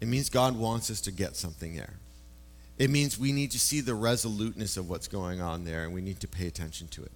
it 0.01 0.09
means 0.09 0.29
God 0.29 0.57
wants 0.57 0.91
us 0.91 1.01
to 1.03 1.11
get 1.13 1.37
something 1.37 1.75
there. 1.77 1.95
It 2.79 2.91
means 2.91 3.19
we 3.19 3.33
need 3.33 3.53
to 3.53 3.59
see 3.59 3.81
the 3.81 3.95
resoluteness 3.95 4.77
of 4.77 4.89
what's 4.89 5.09
going 5.09 5.41
on 5.41 5.65
there, 5.65 5.85
and 5.85 5.95
we 5.95 6.01
need 6.01 6.21
to 6.21 6.29
pay 6.29 6.47
attention 6.47 6.89
to 6.89 7.03
it. 7.03 7.13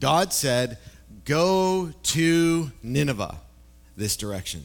God 0.00 0.32
said, 0.32 0.78
Go 1.24 1.92
to 2.02 2.70
Nineveh 2.82 3.36
this 3.96 4.16
direction. 4.16 4.64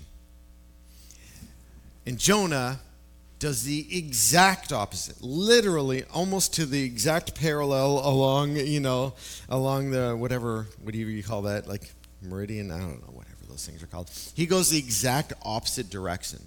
And 2.05 2.17
Jonah 2.17 2.79
does 3.43 3.63
the 3.63 3.97
exact 3.97 4.71
opposite, 4.71 5.21
literally 5.21 6.05
almost 6.13 6.53
to 6.53 6.65
the 6.65 6.81
exact 6.81 7.35
parallel 7.35 7.99
along, 8.01 8.55
you 8.55 8.79
know, 8.79 9.13
along 9.49 9.91
the 9.91 10.15
whatever, 10.15 10.65
whatever 10.81 11.09
you 11.09 11.21
call 11.21 11.41
that, 11.41 11.67
like 11.67 11.91
meridian, 12.21 12.71
I 12.71 12.79
don't 12.79 13.01
know, 13.01 13.13
whatever 13.13 13.35
those 13.49 13.65
things 13.65 13.83
are 13.83 13.87
called. 13.87 14.09
He 14.33 14.45
goes 14.45 14.69
the 14.69 14.77
exact 14.77 15.33
opposite 15.43 15.89
direction. 15.89 16.39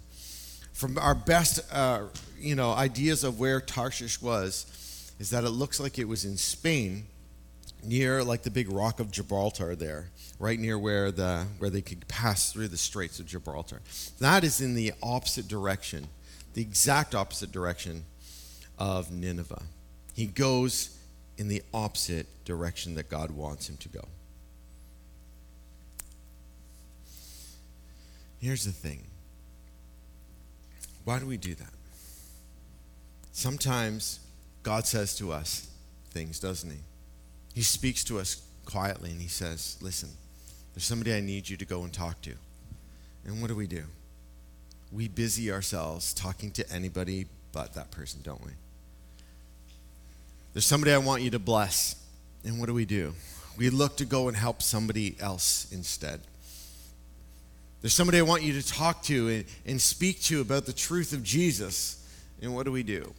From 0.72 0.96
our 0.96 1.14
best, 1.14 1.60
uh, 1.70 2.04
you 2.38 2.54
know, 2.54 2.72
ideas 2.72 3.24
of 3.24 3.38
where 3.38 3.60
Tarshish 3.60 4.22
was, 4.22 5.12
is 5.18 5.28
that 5.28 5.44
it 5.44 5.50
looks 5.50 5.78
like 5.78 5.98
it 5.98 6.08
was 6.08 6.24
in 6.24 6.38
Spain, 6.38 7.04
near 7.84 8.24
like 8.24 8.42
the 8.42 8.50
big 8.50 8.72
rock 8.72 9.00
of 9.00 9.10
Gibraltar 9.10 9.76
there 9.76 10.08
right 10.38 10.58
near 10.58 10.78
where, 10.78 11.10
the, 11.10 11.46
where 11.58 11.70
they 11.70 11.82
could 11.82 12.06
pass 12.08 12.52
through 12.52 12.68
the 12.68 12.76
Straits 12.76 13.20
of 13.20 13.26
Gibraltar. 13.26 13.80
That 14.18 14.44
is 14.44 14.60
in 14.60 14.74
the 14.74 14.92
opposite 15.02 15.48
direction, 15.48 16.08
the 16.56 16.62
exact 16.62 17.14
opposite 17.14 17.52
direction 17.52 18.02
of 18.78 19.12
Nineveh. 19.12 19.62
He 20.14 20.24
goes 20.24 20.96
in 21.36 21.48
the 21.48 21.62
opposite 21.74 22.26
direction 22.46 22.94
that 22.94 23.10
God 23.10 23.30
wants 23.30 23.68
him 23.68 23.76
to 23.76 23.90
go. 23.90 24.00
Here's 28.40 28.64
the 28.64 28.72
thing 28.72 29.04
why 31.04 31.18
do 31.18 31.26
we 31.26 31.36
do 31.36 31.54
that? 31.54 31.72
Sometimes 33.32 34.20
God 34.62 34.86
says 34.86 35.14
to 35.18 35.32
us 35.32 35.68
things, 36.10 36.40
doesn't 36.40 36.70
He? 36.70 36.78
He 37.54 37.62
speaks 37.62 38.02
to 38.04 38.18
us 38.18 38.40
quietly 38.64 39.10
and 39.10 39.20
He 39.20 39.28
says, 39.28 39.76
Listen, 39.82 40.08
there's 40.74 40.84
somebody 40.84 41.12
I 41.14 41.20
need 41.20 41.50
you 41.50 41.58
to 41.58 41.66
go 41.66 41.82
and 41.82 41.92
talk 41.92 42.22
to. 42.22 42.32
And 43.26 43.42
what 43.42 43.48
do 43.48 43.54
we 43.54 43.66
do? 43.66 43.84
We 44.92 45.08
busy 45.08 45.50
ourselves 45.50 46.14
talking 46.14 46.50
to 46.52 46.72
anybody 46.72 47.26
but 47.52 47.74
that 47.74 47.90
person, 47.90 48.20
don't 48.22 48.44
we? 48.44 48.52
There's 50.52 50.66
somebody 50.66 50.92
I 50.92 50.98
want 50.98 51.22
you 51.22 51.30
to 51.30 51.38
bless. 51.38 51.96
And 52.44 52.58
what 52.60 52.66
do 52.66 52.74
we 52.74 52.84
do? 52.84 53.14
We 53.58 53.70
look 53.70 53.96
to 53.96 54.04
go 54.04 54.28
and 54.28 54.36
help 54.36 54.62
somebody 54.62 55.16
else 55.20 55.66
instead. 55.72 56.20
There's 57.80 57.92
somebody 57.92 58.18
I 58.18 58.22
want 58.22 58.42
you 58.42 58.60
to 58.60 58.66
talk 58.66 59.02
to 59.04 59.28
and, 59.28 59.44
and 59.66 59.80
speak 59.80 60.20
to 60.22 60.40
about 60.40 60.66
the 60.66 60.72
truth 60.72 61.12
of 61.12 61.22
Jesus. 61.22 62.06
And 62.40 62.54
what 62.54 62.64
do 62.64 62.72
we 62.72 62.82
do? 62.82 63.12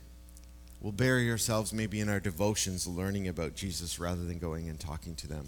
We'll 0.82 0.94
bury 0.94 1.30
ourselves 1.30 1.74
maybe 1.74 2.00
in 2.00 2.10
our 2.10 2.20
devotions 2.20 2.88
learning 2.88 3.28
about 3.28 3.56
Jesus 3.56 4.00
rather 4.00 4.24
than 4.24 4.40
going 4.40 4.70
and 4.70 4.80
talking 4.80 5.16
to 5.16 5.28
them 5.28 5.46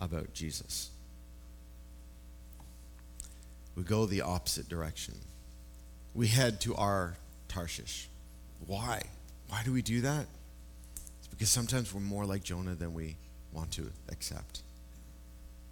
about 0.00 0.34
Jesus 0.34 0.90
we 3.76 3.82
go 3.82 4.06
the 4.06 4.22
opposite 4.22 4.68
direction. 4.68 5.14
We 6.14 6.28
head 6.28 6.60
to 6.62 6.76
our 6.76 7.16
Tarshish. 7.48 8.08
Why? 8.66 9.02
Why 9.48 9.62
do 9.64 9.72
we 9.72 9.82
do 9.82 10.02
that? 10.02 10.26
It's 11.18 11.26
because 11.26 11.48
sometimes 11.48 11.92
we're 11.92 12.00
more 12.00 12.24
like 12.24 12.44
Jonah 12.44 12.74
than 12.74 12.94
we 12.94 13.16
want 13.52 13.72
to 13.72 13.90
accept. 14.10 14.62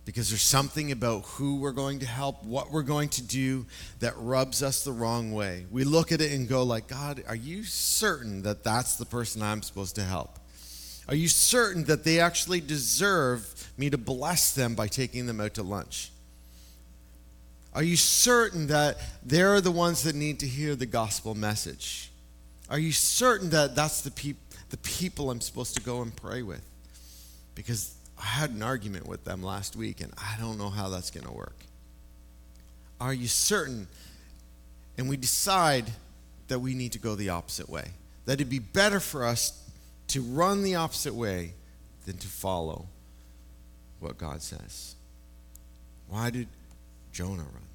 Because 0.04 0.30
there's 0.30 0.42
something 0.42 0.90
about 0.90 1.24
who 1.26 1.60
we're 1.60 1.70
going 1.70 2.00
to 2.00 2.06
help, 2.06 2.42
what 2.44 2.72
we're 2.72 2.82
going 2.82 3.08
to 3.10 3.22
do 3.22 3.66
that 4.00 4.14
rubs 4.16 4.60
us 4.60 4.82
the 4.82 4.90
wrong 4.90 5.32
way. 5.32 5.64
We 5.70 5.84
look 5.84 6.10
at 6.10 6.20
it 6.20 6.32
and 6.32 6.48
go 6.48 6.64
like, 6.64 6.88
"God, 6.88 7.22
are 7.28 7.36
you 7.36 7.62
certain 7.62 8.42
that 8.42 8.64
that's 8.64 8.96
the 8.96 9.06
person 9.06 9.42
I'm 9.42 9.62
supposed 9.62 9.94
to 9.94 10.02
help? 10.02 10.40
Are 11.06 11.14
you 11.14 11.28
certain 11.28 11.84
that 11.84 12.02
they 12.02 12.18
actually 12.18 12.60
deserve 12.60 13.72
me 13.76 13.90
to 13.90 13.98
bless 13.98 14.52
them 14.54 14.74
by 14.74 14.88
taking 14.88 15.26
them 15.26 15.40
out 15.40 15.54
to 15.54 15.62
lunch?" 15.62 16.10
Are 17.74 17.82
you 17.82 17.96
certain 17.96 18.66
that 18.66 18.98
they're 19.22 19.60
the 19.60 19.70
ones 19.70 20.02
that 20.02 20.14
need 20.14 20.40
to 20.40 20.46
hear 20.46 20.76
the 20.76 20.86
gospel 20.86 21.34
message? 21.34 22.10
Are 22.68 22.78
you 22.78 22.92
certain 22.92 23.50
that 23.50 23.74
that's 23.74 24.02
the, 24.02 24.10
peop- 24.10 24.36
the 24.70 24.76
people 24.78 25.30
I'm 25.30 25.40
supposed 25.40 25.74
to 25.76 25.82
go 25.82 26.02
and 26.02 26.14
pray 26.14 26.42
with? 26.42 26.62
Because 27.54 27.94
I 28.18 28.24
had 28.24 28.50
an 28.50 28.62
argument 28.62 29.06
with 29.06 29.24
them 29.24 29.42
last 29.42 29.74
week 29.74 30.00
and 30.00 30.12
I 30.18 30.36
don't 30.40 30.58
know 30.58 30.70
how 30.70 30.88
that's 30.88 31.10
going 31.10 31.26
to 31.26 31.32
work. 31.32 31.56
Are 33.00 33.12
you 33.12 33.26
certain? 33.26 33.88
And 34.96 35.08
we 35.08 35.16
decide 35.16 35.90
that 36.48 36.60
we 36.60 36.74
need 36.74 36.92
to 36.92 36.98
go 36.98 37.14
the 37.14 37.30
opposite 37.30 37.68
way. 37.68 37.88
That 38.26 38.34
it'd 38.34 38.50
be 38.50 38.58
better 38.58 39.00
for 39.00 39.24
us 39.24 39.58
to 40.08 40.20
run 40.20 40.62
the 40.62 40.74
opposite 40.74 41.14
way 41.14 41.54
than 42.04 42.18
to 42.18 42.28
follow 42.28 42.86
what 43.98 44.18
God 44.18 44.42
says. 44.42 44.94
Why 46.08 46.30
did 46.30 46.48
Jonah 47.12 47.42
run? 47.42 47.68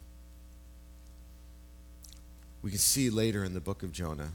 We 2.62 2.72
can 2.72 2.79
see 2.79 3.10
later 3.10 3.44
in 3.44 3.53
the 3.53 3.60
book 3.60 3.84
of 3.84 3.91
Jonah, 3.91 4.32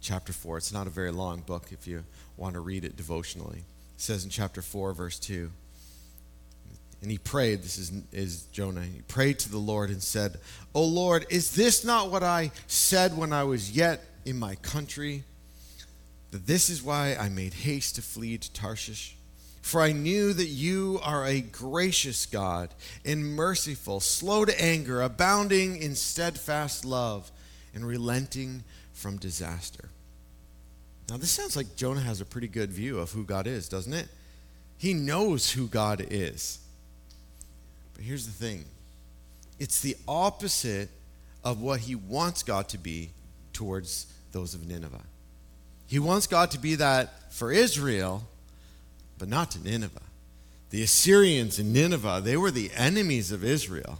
chapter 0.00 0.32
4. 0.32 0.58
It's 0.58 0.72
not 0.72 0.86
a 0.86 0.90
very 0.90 1.10
long 1.10 1.40
book 1.40 1.68
if 1.72 1.86
you 1.86 2.04
want 2.36 2.54
to 2.54 2.60
read 2.60 2.84
it 2.84 2.96
devotionally. 2.96 3.58
It 3.58 4.00
says 4.00 4.24
in 4.24 4.30
chapter 4.30 4.62
4, 4.62 4.92
verse 4.92 5.18
2 5.18 5.50
and 7.02 7.10
he 7.10 7.18
prayed, 7.18 7.62
this 7.62 7.78
is, 7.78 7.92
is 8.12 8.42
Jonah, 8.52 8.82
he 8.82 9.00
prayed 9.02 9.38
to 9.40 9.50
the 9.50 9.58
Lord 9.58 9.90
and 9.90 10.02
said, 10.02 10.38
O 10.74 10.84
Lord, 10.84 11.26
is 11.30 11.52
this 11.52 11.84
not 11.84 12.10
what 12.10 12.22
I 12.22 12.50
said 12.66 13.16
when 13.16 13.32
I 13.32 13.44
was 13.44 13.70
yet 13.70 14.04
in 14.24 14.38
my 14.38 14.54
country? 14.56 15.24
That 16.30 16.46
this 16.46 16.70
is 16.70 16.82
why 16.82 17.14
I 17.14 17.28
made 17.28 17.54
haste 17.54 17.96
to 17.96 18.02
flee 18.02 18.38
to 18.38 18.52
Tarshish? 18.52 19.15
For 19.66 19.80
I 19.80 19.90
knew 19.90 20.32
that 20.32 20.46
you 20.46 21.00
are 21.02 21.26
a 21.26 21.40
gracious 21.40 22.24
God 22.24 22.72
and 23.04 23.34
merciful, 23.34 23.98
slow 23.98 24.44
to 24.44 24.62
anger, 24.62 25.02
abounding 25.02 25.82
in 25.82 25.96
steadfast 25.96 26.84
love, 26.84 27.32
and 27.74 27.84
relenting 27.84 28.62
from 28.92 29.16
disaster. 29.16 29.88
Now, 31.08 31.16
this 31.16 31.32
sounds 31.32 31.56
like 31.56 31.74
Jonah 31.74 32.02
has 32.02 32.20
a 32.20 32.24
pretty 32.24 32.46
good 32.46 32.70
view 32.70 33.00
of 33.00 33.10
who 33.10 33.24
God 33.24 33.48
is, 33.48 33.68
doesn't 33.68 33.92
it? 33.92 34.06
He 34.78 34.94
knows 34.94 35.50
who 35.50 35.66
God 35.66 36.06
is. 36.10 36.60
But 37.94 38.04
here's 38.04 38.24
the 38.24 38.32
thing 38.32 38.66
it's 39.58 39.80
the 39.80 39.96
opposite 40.06 40.90
of 41.42 41.60
what 41.60 41.80
he 41.80 41.96
wants 41.96 42.44
God 42.44 42.68
to 42.68 42.78
be 42.78 43.10
towards 43.52 44.06
those 44.30 44.54
of 44.54 44.64
Nineveh. 44.64 45.02
He 45.88 45.98
wants 45.98 46.28
God 46.28 46.52
to 46.52 46.58
be 46.60 46.76
that 46.76 47.32
for 47.32 47.50
Israel, 47.50 48.22
but 49.18 49.28
not 49.28 49.50
to 49.52 49.62
Nineveh. 49.62 50.02
The 50.70 50.82
Assyrians 50.82 51.58
in 51.58 51.72
Nineveh, 51.72 52.20
they 52.22 52.36
were 52.36 52.50
the 52.50 52.70
enemies 52.74 53.32
of 53.32 53.44
Israel. 53.44 53.98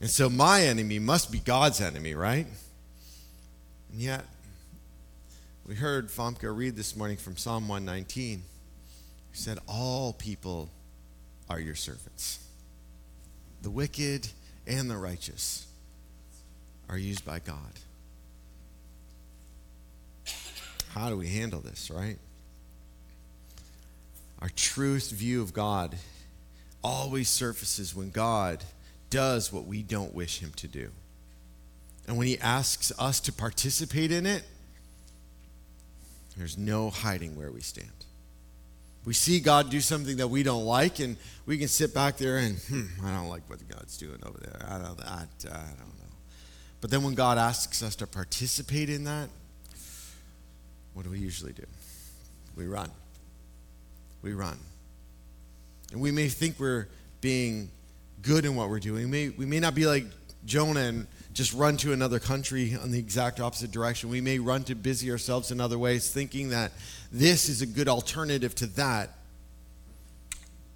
And 0.00 0.10
so 0.10 0.28
my 0.28 0.62
enemy 0.62 0.98
must 0.98 1.30
be 1.30 1.38
God's 1.38 1.80
enemy, 1.80 2.14
right? 2.14 2.46
And 3.92 4.00
yet, 4.00 4.24
we 5.66 5.74
heard 5.74 6.08
Famke 6.08 6.56
read 6.56 6.76
this 6.76 6.96
morning 6.96 7.16
from 7.16 7.36
Psalm 7.36 7.68
119. 7.68 8.38
He 8.38 9.36
said, 9.36 9.58
All 9.68 10.12
people 10.12 10.70
are 11.48 11.60
your 11.60 11.74
servants 11.74 12.40
the 13.62 13.70
wicked 13.70 14.28
and 14.66 14.90
the 14.90 14.96
righteous 14.96 15.66
are 16.88 16.98
used 16.98 17.24
by 17.24 17.38
God. 17.38 17.72
How 20.90 21.08
do 21.08 21.16
we 21.16 21.28
handle 21.28 21.60
this, 21.60 21.90
right? 21.90 22.18
Our 24.42 24.50
truest 24.56 25.12
view 25.12 25.40
of 25.40 25.54
God 25.54 25.96
always 26.82 27.28
surfaces 27.28 27.94
when 27.94 28.10
God 28.10 28.64
does 29.08 29.52
what 29.52 29.66
we 29.66 29.84
don't 29.84 30.12
wish 30.12 30.40
Him 30.40 30.50
to 30.56 30.66
do. 30.66 30.90
And 32.08 32.18
when 32.18 32.26
He 32.26 32.40
asks 32.40 32.92
us 32.98 33.20
to 33.20 33.32
participate 33.32 34.10
in 34.10 34.26
it, 34.26 34.42
there's 36.36 36.58
no 36.58 36.90
hiding 36.90 37.36
where 37.36 37.52
we 37.52 37.60
stand. 37.60 37.92
We 39.04 39.14
see 39.14 39.38
God 39.38 39.70
do 39.70 39.80
something 39.80 40.16
that 40.16 40.26
we 40.26 40.42
don't 40.42 40.64
like, 40.64 40.98
and 40.98 41.16
we 41.46 41.56
can 41.56 41.68
sit 41.68 41.94
back 41.94 42.16
there 42.16 42.38
and, 42.38 42.58
hmm, 42.58 42.86
I 43.04 43.14
don't 43.14 43.28
like 43.28 43.48
what 43.48 43.60
God's 43.68 43.96
doing 43.96 44.18
over 44.26 44.38
there. 44.38 44.66
I 44.68 44.78
don't, 44.78 45.00
I, 45.02 45.24
I 45.52 45.66
don't 45.78 45.98
know. 46.00 46.16
But 46.80 46.90
then 46.90 47.04
when 47.04 47.14
God 47.14 47.38
asks 47.38 47.80
us 47.80 47.94
to 47.96 48.08
participate 48.08 48.90
in 48.90 49.04
that, 49.04 49.28
what 50.94 51.04
do 51.04 51.10
we 51.10 51.20
usually 51.20 51.52
do? 51.52 51.66
We 52.56 52.66
run. 52.66 52.90
We 54.22 54.32
run. 54.32 54.58
And 55.92 56.00
we 56.00 56.10
may 56.10 56.28
think 56.28 56.58
we're 56.58 56.88
being 57.20 57.70
good 58.22 58.44
in 58.44 58.56
what 58.56 58.68
we're 58.70 58.80
doing. 58.80 59.04
We 59.04 59.10
may, 59.10 59.28
we 59.30 59.46
may 59.46 59.60
not 59.60 59.74
be 59.74 59.86
like 59.86 60.06
Jonah 60.44 60.80
and 60.80 61.06
just 61.32 61.52
run 61.52 61.76
to 61.78 61.92
another 61.92 62.18
country 62.18 62.76
on 62.80 62.90
the 62.90 62.98
exact 62.98 63.40
opposite 63.40 63.70
direction. 63.70 64.10
We 64.10 64.20
may 64.20 64.38
run 64.38 64.64
to 64.64 64.74
busy 64.74 65.10
ourselves 65.10 65.50
in 65.50 65.60
other 65.60 65.78
ways, 65.78 66.10
thinking 66.10 66.50
that 66.50 66.72
this 67.10 67.48
is 67.48 67.62
a 67.62 67.66
good 67.66 67.88
alternative 67.88 68.54
to 68.56 68.66
that. 68.66 69.10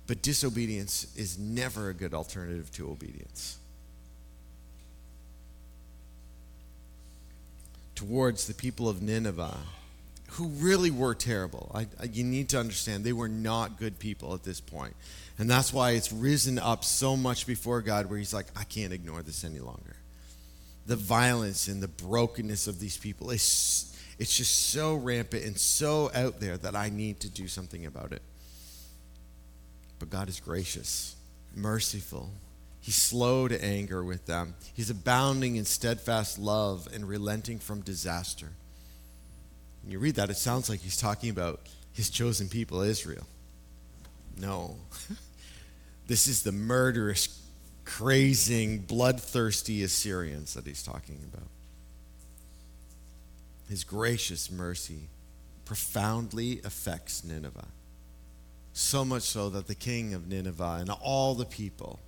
But 0.06 0.22
disobedience 0.22 1.12
is 1.16 1.38
never 1.38 1.90
a 1.90 1.94
good 1.94 2.14
alternative 2.14 2.70
to 2.72 2.88
obedience. 2.90 3.59
Towards 7.94 8.46
the 8.46 8.54
people 8.54 8.88
of 8.88 9.02
Nineveh, 9.02 9.56
who 10.31 10.49
really 10.49 10.91
were 10.91 11.15
terrible. 11.15 11.71
I, 11.75 11.87
I, 12.01 12.05
you 12.05 12.25
need 12.25 12.49
to 12.51 12.59
understand 12.59 13.05
they 13.05 13.12
were 13.12 13.29
not 13.29 13.79
good 13.79 13.99
people 13.99 14.35
at 14.35 14.43
this 14.43 14.61
point. 14.61 14.95
And 15.39 15.51
that's 15.51 15.73
why 15.73 15.93
it's 15.93 16.12
risen 16.12 16.59
up 16.59 16.85
so 16.85 17.17
much 17.17 17.47
before 17.47 17.83
God 17.83 18.07
where 18.07 18.19
He's 18.19 18.35
like, 18.35 18.47
I 18.57 18.65
can't 18.65 18.93
ignore 18.93 19.23
this 19.23 19.45
any 19.45 19.61
longer 19.61 19.97
the 20.87 20.97
violence 20.97 21.69
and 21.69 21.83
the 21.83 21.89
brokenness 21.89 22.67
of 22.67 22.79
these 22.79 22.97
people 22.97 23.31
is 23.31 23.93
it's 24.19 24.37
just 24.37 24.71
so 24.71 24.95
rampant 24.95 25.45
and 25.45 25.59
so 25.59 26.11
out 26.15 26.41
there 26.41 26.57
that 26.57 26.75
I 26.75 26.89
need 26.89 27.21
to 27.21 27.29
do 27.29 27.49
something 27.49 27.85
about 27.85 28.12
it. 28.12 28.23
But 29.99 30.09
God 30.09 30.29
is 30.31 30.41
gracious, 30.41 31.17
merciful. 31.55 32.31
He's 32.81 32.95
slow 32.95 33.47
to 33.49 33.62
anger 33.62 34.03
with 34.03 34.25
them. 34.27 34.55
He's 34.73 34.89
abounding 34.89 35.57
in 35.57 35.67
steadfast 35.67 36.39
love 36.39 36.89
and 36.95 37.07
relenting 37.07 37.59
from 37.59 37.83
disaster. 37.83 38.53
You 39.88 39.99
read 39.99 40.16
that, 40.16 40.31
it 40.31 40.37
sounds 40.37 40.68
like 40.68 40.81
he's 40.81 40.96
talking 40.96 41.31
about 41.31 41.61
his 41.92 42.11
chosen 42.11 42.49
people, 42.49 42.81
Israel. 42.81 43.27
No. 44.37 44.77
this 46.07 46.27
is 46.27 46.42
the 46.42 46.53
murderous 46.53 47.40
crazing, 47.85 48.81
bloodthirsty 48.81 49.83
Assyrians 49.83 50.55
that 50.55 50.66
he's 50.66 50.83
talking 50.83 51.20
about. 51.33 51.49
His 53.68 53.85
gracious 53.85 54.51
mercy 54.51 55.09
profoundly 55.64 56.61
affects 56.64 57.25
Nineveh. 57.25 57.68
So 58.72 59.05
much 59.05 59.22
so 59.22 59.49
that 59.51 59.68
the 59.68 59.75
king 59.75 60.14
of 60.14 60.29
Nineveh 60.29 60.79
and 60.81 60.90
all 60.90 61.35
the 61.35 61.46
people 61.46 62.01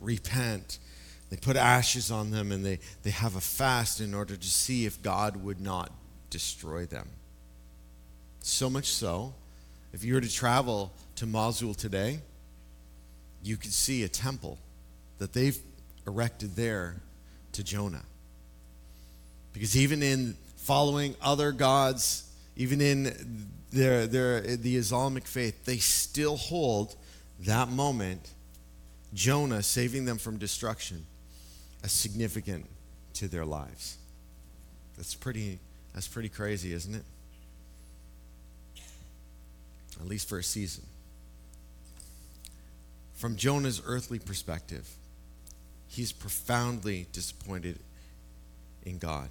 repent. 0.00 0.78
They 1.30 1.36
put 1.36 1.56
ashes 1.56 2.10
on 2.10 2.30
them 2.30 2.52
and 2.52 2.64
they, 2.64 2.78
they 3.02 3.10
have 3.10 3.34
a 3.34 3.40
fast 3.40 4.00
in 4.00 4.14
order 4.14 4.36
to 4.36 4.46
see 4.46 4.86
if 4.86 5.02
God 5.02 5.42
would 5.42 5.60
not 5.60 5.90
destroy 6.34 6.84
them. 6.84 7.08
So 8.40 8.68
much 8.68 8.86
so, 8.86 9.34
if 9.92 10.02
you 10.02 10.14
were 10.14 10.20
to 10.20 10.28
travel 10.28 10.92
to 11.14 11.26
Mosul 11.26 11.74
today, 11.74 12.18
you 13.44 13.56
could 13.56 13.72
see 13.72 14.02
a 14.02 14.08
temple 14.08 14.58
that 15.18 15.32
they've 15.32 15.56
erected 16.08 16.56
there 16.56 16.96
to 17.52 17.62
Jonah. 17.62 18.02
Because 19.52 19.76
even 19.76 20.02
in 20.02 20.36
following 20.56 21.14
other 21.22 21.52
gods, 21.52 22.28
even 22.56 22.80
in 22.80 23.48
their, 23.70 24.08
their, 24.08 24.40
the 24.40 24.74
Islamic 24.74 25.28
faith, 25.28 25.64
they 25.64 25.76
still 25.76 26.36
hold 26.36 26.96
that 27.42 27.68
moment, 27.68 28.28
Jonah 29.14 29.62
saving 29.62 30.04
them 30.04 30.18
from 30.18 30.38
destruction, 30.38 31.06
as 31.84 31.92
significant 31.92 32.66
to 33.12 33.28
their 33.28 33.44
lives. 33.44 33.98
That's 34.96 35.14
pretty, 35.14 35.60
that's 35.94 36.08
pretty 36.08 36.28
crazy, 36.28 36.72
isn't 36.72 36.94
it? 36.94 37.04
At 40.00 40.06
least 40.06 40.28
for 40.28 40.38
a 40.38 40.42
season. 40.42 40.84
From 43.14 43.36
Jonah's 43.36 43.80
earthly 43.86 44.18
perspective, 44.18 44.88
he's 45.86 46.12
profoundly 46.12 47.06
disappointed 47.12 47.78
in 48.84 48.98
God. 48.98 49.30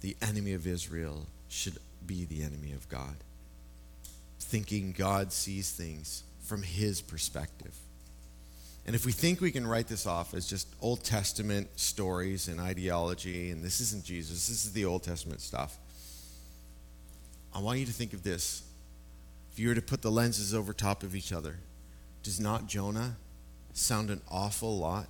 The 0.00 0.16
enemy 0.20 0.54
of 0.54 0.66
Israel 0.66 1.26
should 1.48 1.78
be 2.04 2.24
the 2.24 2.42
enemy 2.42 2.72
of 2.72 2.88
God, 2.88 3.14
thinking 4.40 4.92
God 4.92 5.32
sees 5.32 5.70
things 5.70 6.24
from 6.42 6.62
his 6.64 7.00
perspective. 7.00 7.74
And 8.86 8.96
if 8.96 9.06
we 9.06 9.12
think 9.12 9.40
we 9.40 9.52
can 9.52 9.66
write 9.66 9.86
this 9.86 10.06
off 10.06 10.34
as 10.34 10.46
just 10.46 10.68
Old 10.80 11.04
Testament 11.04 11.68
stories 11.78 12.48
and 12.48 12.60
ideology, 12.60 13.50
and 13.50 13.62
this 13.62 13.80
isn't 13.80 14.04
Jesus, 14.04 14.48
this 14.48 14.64
is 14.64 14.72
the 14.72 14.84
Old 14.84 15.04
Testament 15.04 15.40
stuff, 15.40 15.78
I 17.54 17.60
want 17.60 17.78
you 17.78 17.86
to 17.86 17.92
think 17.92 18.12
of 18.12 18.22
this. 18.22 18.62
If 19.52 19.58
you 19.58 19.68
were 19.68 19.74
to 19.74 19.82
put 19.82 20.02
the 20.02 20.10
lenses 20.10 20.54
over 20.54 20.72
top 20.72 21.02
of 21.02 21.14
each 21.14 21.32
other, 21.32 21.58
does 22.22 22.40
not 22.40 22.66
Jonah 22.66 23.16
sound 23.72 24.10
an 24.10 24.20
awful 24.30 24.78
lot 24.78 25.06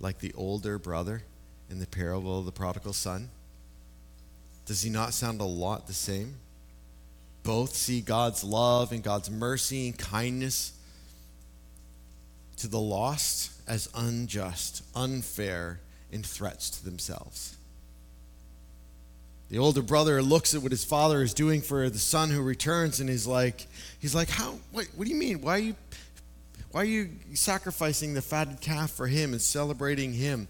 like 0.00 0.18
the 0.18 0.32
older 0.34 0.78
brother 0.78 1.22
in 1.68 1.78
the 1.78 1.86
parable 1.86 2.38
of 2.38 2.46
the 2.46 2.52
prodigal 2.52 2.92
son? 2.92 3.28
Does 4.64 4.82
he 4.82 4.90
not 4.90 5.14
sound 5.14 5.40
a 5.40 5.44
lot 5.44 5.86
the 5.86 5.94
same? 5.94 6.36
Both 7.42 7.74
see 7.74 8.00
God's 8.00 8.42
love 8.42 8.92
and 8.92 9.02
God's 9.02 9.30
mercy 9.30 9.86
and 9.88 9.98
kindness 9.98 10.72
to 12.58 12.68
the 12.68 12.80
lost 12.80 13.52
as 13.68 13.88
unjust, 13.94 14.82
unfair, 14.94 15.80
and 16.12 16.24
threats 16.24 16.70
to 16.70 16.84
themselves. 16.84 17.56
The 19.48 19.58
older 19.58 19.82
brother 19.82 20.22
looks 20.22 20.54
at 20.54 20.62
what 20.62 20.72
his 20.72 20.84
father 20.84 21.22
is 21.22 21.32
doing 21.32 21.62
for 21.62 21.88
the 21.88 21.98
son 21.98 22.30
who 22.30 22.42
returns 22.42 22.98
and 22.98 23.08
he's 23.08 23.26
like, 23.26 23.66
he's 24.00 24.14
like, 24.14 24.28
how, 24.28 24.54
what, 24.72 24.86
what 24.96 25.04
do 25.04 25.10
you 25.10 25.18
mean? 25.18 25.40
Why 25.40 25.52
are 25.52 25.58
you, 25.58 25.74
why 26.72 26.82
are 26.82 26.84
you 26.84 27.10
sacrificing 27.34 28.14
the 28.14 28.22
fatted 28.22 28.60
calf 28.60 28.90
for 28.90 29.06
him 29.06 29.32
and 29.32 29.40
celebrating 29.40 30.12
him? 30.12 30.48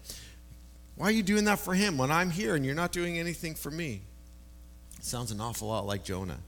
Why 0.95 1.07
are 1.07 1.11
you 1.11 1.21
doing 1.21 1.45
that 1.45 1.59
for 1.59 1.75
him 1.75 1.97
when 1.99 2.09
I'm 2.09 2.31
here 2.31 2.55
and 2.55 2.65
you're 2.65 2.73
not 2.73 2.91
doing 2.91 3.19
anything 3.19 3.53
for 3.53 3.69
me? 3.69 4.01
Sounds 4.99 5.31
an 5.31 5.39
awful 5.39 5.67
lot 5.67 5.85
like 5.85 6.03
Jonah. 6.03 6.39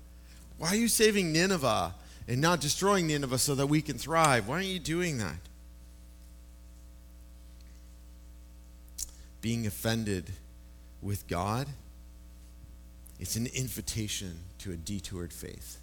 Why 0.58 0.69
are 0.69 0.76
you 0.76 0.88
saving 0.88 1.32
Nineveh 1.32 1.93
and 2.28 2.41
not 2.41 2.62
destroying 2.62 3.08
Nineveh 3.08 3.38
so 3.38 3.54
that 3.56 3.67
we 3.67 3.84
can 3.84 4.00
thrive? 4.00 4.48
Why 4.48 4.56
aren't 4.56 4.67
you 4.67 4.80
doing 4.80 5.19
that? 5.19 5.38
Being 9.41 9.67
offended 9.67 10.32
with 11.02 11.28
God 11.28 11.67
it's 13.19 13.36
an 13.36 13.47
invitation 13.47 14.39
to 14.60 14.71
a 14.71 14.78
detoured 14.78 15.34
faith. 15.34 15.78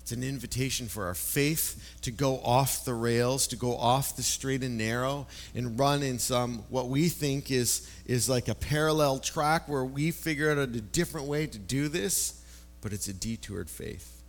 It's 0.00 0.10
an 0.10 0.24
invitation 0.24 0.88
for 0.88 1.04
our 1.04 1.14
faith 1.14 1.96
to 2.02 2.10
go 2.10 2.38
off 2.38 2.84
the 2.84 2.94
rails, 2.94 3.46
to 3.48 3.56
go 3.56 3.76
off 3.76 4.16
the 4.16 4.22
straight 4.22 4.64
and 4.64 4.76
narrow, 4.76 5.26
and 5.54 5.78
run 5.78 6.02
in 6.02 6.18
some 6.18 6.64
what 6.70 6.88
we 6.88 7.08
think 7.10 7.50
is, 7.50 7.88
is 8.06 8.28
like 8.28 8.48
a 8.48 8.54
parallel 8.54 9.18
track 9.18 9.68
where 9.68 9.84
we 9.84 10.10
figure 10.10 10.50
out 10.50 10.58
a 10.58 10.66
different 10.66 11.26
way 11.26 11.46
to 11.46 11.58
do 11.58 11.88
this, 11.88 12.42
but 12.80 12.92
it's 12.92 13.08
a 13.08 13.12
detoured 13.12 13.68
faith. 13.68 14.22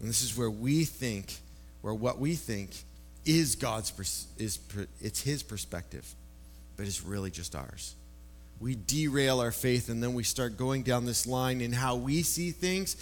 And 0.00 0.08
this 0.08 0.22
is 0.22 0.36
where 0.36 0.50
we 0.50 0.84
think, 0.84 1.34
where 1.82 1.94
what 1.94 2.18
we 2.18 2.34
think 2.34 2.70
is 3.26 3.56
God's, 3.56 3.92
is, 4.38 4.58
it's 5.00 5.20
His 5.20 5.42
perspective, 5.42 6.14
but 6.78 6.86
it's 6.86 7.04
really 7.04 7.30
just 7.30 7.54
ours 7.54 7.94
we 8.60 8.74
derail 8.74 9.40
our 9.40 9.52
faith 9.52 9.88
and 9.88 10.02
then 10.02 10.14
we 10.14 10.24
start 10.24 10.56
going 10.56 10.82
down 10.82 11.04
this 11.04 11.26
line 11.26 11.60
in 11.60 11.72
how 11.72 11.96
we 11.96 12.22
see 12.22 12.50
things 12.50 12.96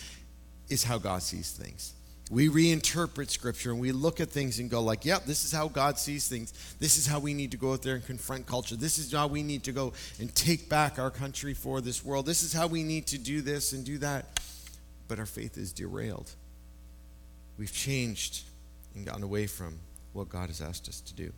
is 0.69 0.85
how 0.85 0.99
God 0.99 1.23
sees 1.23 1.53
things. 1.53 1.95
We 2.31 2.49
reinterpret 2.49 3.31
scripture 3.31 3.71
and 3.71 3.81
we 3.81 3.93
look 3.93 4.21
at 4.21 4.31
things 4.31 4.59
and 4.59 4.69
go 4.69 4.83
like, 4.83 5.05
"Yep, 5.05 5.27
this 5.27 5.45
is 5.45 5.53
how 5.53 5.69
God 5.69 5.97
sees 5.99 6.27
things. 6.27 6.53
This 6.81 6.99
is 6.99 7.07
how 7.07 7.21
we 7.21 7.35
need 7.35 7.53
to 7.53 7.57
go 7.57 7.73
out 7.73 7.83
there 7.83 7.95
and 7.95 8.05
confront 8.05 8.47
culture. 8.47 8.75
This 8.75 8.99
is 8.99 9.13
how 9.13 9.29
we 9.29 9.45
need 9.45 9.63
to 9.65 9.73
go 9.73 9.93
and 10.19 10.35
take 10.35 10.69
back 10.69 10.99
our 10.99 11.11
country 11.11 11.55
for 11.55 11.81
this 11.81 12.05
world. 12.05 12.27
This 12.27 12.43
is 12.43 12.53
how 12.53 12.67
we 12.67 12.83
need 12.83 13.07
to 13.09 13.19
do 13.19 13.43
this 13.43 13.73
and 13.73 13.85
do 13.85 13.99
that." 13.99 14.41
But 15.07 15.21
our 15.21 15.27
faith 15.27 15.57
is 15.57 15.73
derailed. 15.73 16.33
We've 17.59 17.73
changed 17.73 18.43
and 18.97 19.07
gotten 19.07 19.23
away 19.23 19.47
from 19.47 19.79
what 20.13 20.29
God 20.29 20.49
has 20.49 20.61
asked 20.61 20.89
us 20.89 21.01
to 21.03 21.15
do. 21.15 21.33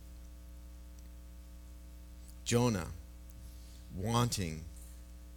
Jonah 2.49 2.87
wanting 3.95 4.63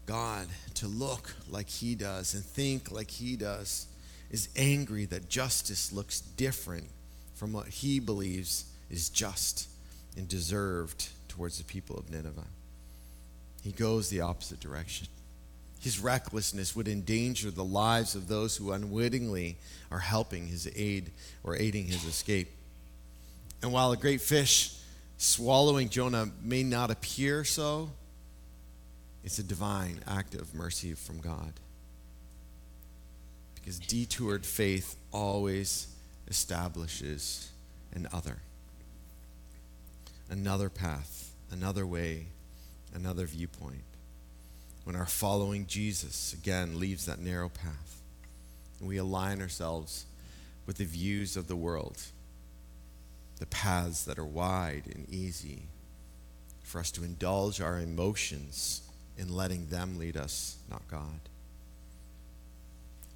God 0.07 0.47
to 0.77 0.87
look 0.87 1.35
like 1.47 1.69
he 1.69 1.95
does 1.95 2.33
and 2.33 2.43
think 2.43 2.91
like 2.91 3.11
he 3.11 3.37
does, 3.37 3.87
is 4.31 4.49
angry 4.57 5.05
that 5.05 5.29
justice 5.29 5.93
looks 5.93 6.23
different 6.23 6.89
from 7.35 7.53
what 7.53 7.67
he 7.67 8.01
believes 8.01 8.65
is 8.91 9.11
just 9.11 9.69
and 10.17 10.27
deserved 10.27 11.11
towards 11.29 11.59
the 11.59 11.65
people 11.65 11.99
of 11.99 12.11
Nineveh. 12.11 12.47
He 13.63 13.73
goes 13.73 14.09
the 14.09 14.23
opposite 14.23 14.61
direction. 14.61 15.07
His 15.81 16.01
recklessness 16.01 16.75
would 16.75 16.89
endanger 16.89 17.51
the 17.51 17.63
lives 17.63 18.15
of 18.15 18.27
those 18.27 18.57
who 18.57 18.73
unwittingly 18.73 19.59
are 19.91 19.99
helping 19.99 20.47
his 20.47 20.67
aid 20.75 21.11
or 21.45 21.57
aiding 21.57 21.89
his 21.89 22.07
escape. 22.07 22.49
And 23.61 23.71
while 23.71 23.93
a 23.93 23.99
great 23.99 24.23
fish 24.23 24.79
swallowing 25.23 25.89
Jonah 25.89 26.31
may 26.43 26.65
not 26.65 26.91
appear 26.91 27.45
so, 27.45 27.91
it's 29.23 29.39
a 29.39 29.45
divine 29.45 30.01
act 30.07 30.35
of 30.35 30.53
mercy 30.53 30.95
from 30.95 31.21
God. 31.21 31.53
Because 33.55 33.79
detoured 33.79 34.45
faith 34.45 34.97
always 35.13 35.87
establishes 36.27 37.51
an 37.95 38.09
other, 38.13 38.39
another 40.29 40.69
path, 40.69 41.31
another 41.53 41.87
way, 41.87 42.27
another 42.93 43.27
viewpoint. 43.27 43.85
When 44.83 44.97
our 44.97 45.07
following 45.07 45.67
Jesus 45.67 46.33
again 46.33 46.81
leaves 46.81 47.07
that 47.07 47.21
narrow 47.21 47.49
path 47.49 48.01
and 48.81 48.89
we 48.89 48.97
align 48.97 49.41
ourselves 49.41 50.05
with 50.67 50.79
the 50.79 50.85
views 50.85 51.37
of 51.37 51.47
the 51.47 51.55
world, 51.55 52.03
the 53.43 53.47
paths 53.47 54.05
that 54.05 54.21
are 54.21 54.25
wide 54.25 54.85
and 54.95 55.05
easy 55.11 55.63
for 56.63 56.79
us 56.79 56.93
to 56.93 57.03
indulge 57.03 57.61
our 57.61 57.81
emotions 57.81 58.83
in 59.19 59.35
letting 59.35 59.67
them 59.67 59.99
lead 59.99 60.17
us, 60.17 60.59
not 60.71 60.81
God. 60.89 61.19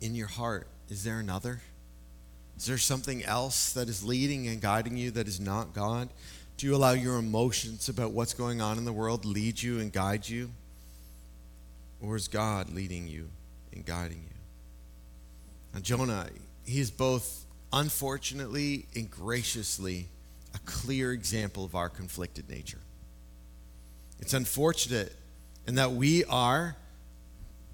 In 0.00 0.16
your 0.16 0.26
heart, 0.26 0.66
is 0.88 1.04
there 1.04 1.20
another? 1.20 1.60
Is 2.56 2.66
there 2.66 2.76
something 2.76 3.24
else 3.24 3.72
that 3.74 3.88
is 3.88 4.02
leading 4.02 4.48
and 4.48 4.60
guiding 4.60 4.96
you 4.96 5.12
that 5.12 5.28
is 5.28 5.38
not 5.38 5.72
God? 5.72 6.08
Do 6.56 6.66
you 6.66 6.74
allow 6.74 6.90
your 6.90 7.18
emotions 7.18 7.88
about 7.88 8.10
what's 8.10 8.34
going 8.34 8.60
on 8.60 8.78
in 8.78 8.84
the 8.84 8.92
world 8.92 9.24
lead 9.24 9.62
you 9.62 9.78
and 9.78 9.92
guide 9.92 10.28
you? 10.28 10.50
Or 12.02 12.16
is 12.16 12.26
God 12.26 12.74
leading 12.74 13.06
you 13.06 13.28
and 13.72 13.86
guiding 13.86 14.24
you? 14.24 14.36
Now, 15.72 15.78
Jonah, 15.78 16.26
he 16.64 16.80
is 16.80 16.90
both 16.90 17.44
unfortunately 17.72 18.86
and 18.96 19.08
graciously 19.08 20.08
a 20.56 20.58
clear 20.64 21.12
example 21.12 21.64
of 21.64 21.74
our 21.74 21.88
conflicted 21.88 22.48
nature. 22.48 22.80
It's 24.20 24.32
unfortunate 24.32 25.14
and 25.66 25.76
that 25.78 25.92
we 25.92 26.24
are 26.24 26.76